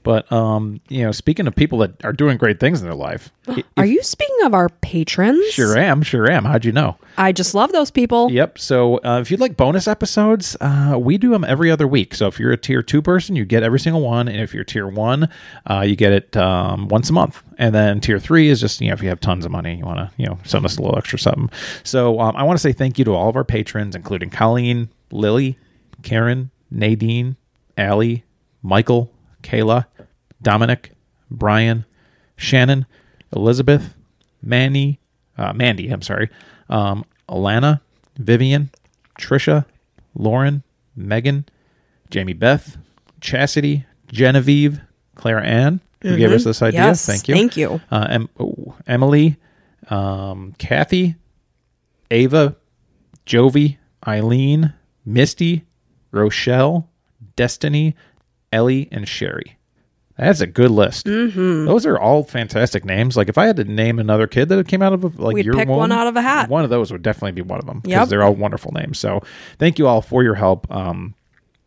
[0.02, 3.30] but um, you know, speaking of people that are doing great things in their life,
[3.48, 5.44] i- Are you speaking of our patrons?
[5.52, 6.44] sure am, sure am.
[6.44, 6.96] How'd you know?
[7.16, 8.30] I just love those people.
[8.30, 8.58] Yep.
[8.58, 12.14] So uh, if you'd like bonus episodes, uh, we do them every other week.
[12.14, 14.64] So if you're a tier two person, you get every single one, and if you're
[14.64, 15.28] tier one,
[15.68, 17.42] uh, you get it um, once a month.
[17.58, 19.84] And then tier three is just you know if you have tons of money, you
[19.84, 21.50] want to you know send us a little extra something.
[21.84, 24.88] So um, I want to say thank you to all of our patrons, including Colleen,
[25.12, 25.58] Lily,
[26.02, 27.36] Karen, Nadine,
[27.76, 28.24] Allie,
[28.62, 29.12] Michael,
[29.42, 29.86] Kayla,
[30.42, 30.92] Dominic,
[31.30, 31.84] Brian,
[32.36, 32.86] Shannon,
[33.34, 33.94] Elizabeth,
[34.42, 34.98] Manny,
[35.38, 36.30] uh, Mandy, I'm sorry,
[36.68, 37.80] um, Alana,
[38.16, 38.70] Vivian,
[39.18, 39.64] Trisha,
[40.14, 40.62] Lauren,
[40.96, 41.44] Megan,
[42.10, 42.76] Jamie Beth,
[43.20, 44.80] Chastity, Genevieve,
[45.14, 46.80] Clara Ann, who gave us this idea.
[46.80, 46.88] Mm-hmm.
[46.88, 47.34] Yes, Thank you.
[47.34, 47.80] thank you.
[47.90, 49.36] Uh, em- oh, Emily,
[49.88, 51.16] um, Kathy,
[52.10, 52.56] Ava,
[53.26, 53.76] Jovi,
[54.06, 54.72] Eileen,
[55.04, 55.64] Misty,
[56.10, 56.88] Rochelle,
[57.36, 57.94] Destiny,
[58.52, 59.56] Ellie, and Sherry.
[60.16, 61.06] That's a good list.
[61.06, 61.64] Mm-hmm.
[61.64, 63.16] Those are all fantastic names.
[63.16, 65.46] Like if I had to name another kid that came out of a, like We'd
[65.46, 66.50] your pick womb, one out of a hat.
[66.50, 68.08] One of those would definitely be one of them because Yep.
[68.08, 68.98] they're all wonderful names.
[68.98, 69.22] So
[69.58, 70.70] thank you all for your help.
[70.70, 71.14] Um,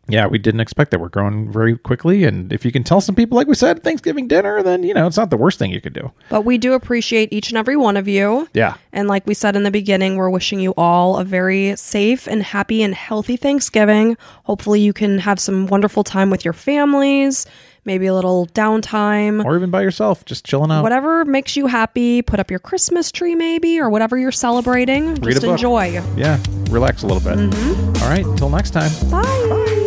[0.09, 0.99] yeah, we didn't expect that.
[0.99, 4.27] We're growing very quickly, and if you can tell some people, like we said, Thanksgiving
[4.27, 6.11] dinner, then you know it's not the worst thing you could do.
[6.29, 8.49] But we do appreciate each and every one of you.
[8.53, 8.75] Yeah.
[8.91, 12.43] And like we said in the beginning, we're wishing you all a very safe and
[12.43, 14.17] happy and healthy Thanksgiving.
[14.43, 17.45] Hopefully, you can have some wonderful time with your families,
[17.85, 19.43] maybe a little downtime.
[19.45, 20.83] or even by yourself, just chilling out.
[20.83, 25.15] Whatever makes you happy, put up your Christmas tree maybe, or whatever you're celebrating.
[25.15, 26.01] Read Just enjoy.
[26.17, 27.39] Yeah, relax a little bit.
[27.39, 28.03] Mm-hmm.
[28.03, 28.91] All right, until next time.
[29.09, 29.79] Bye.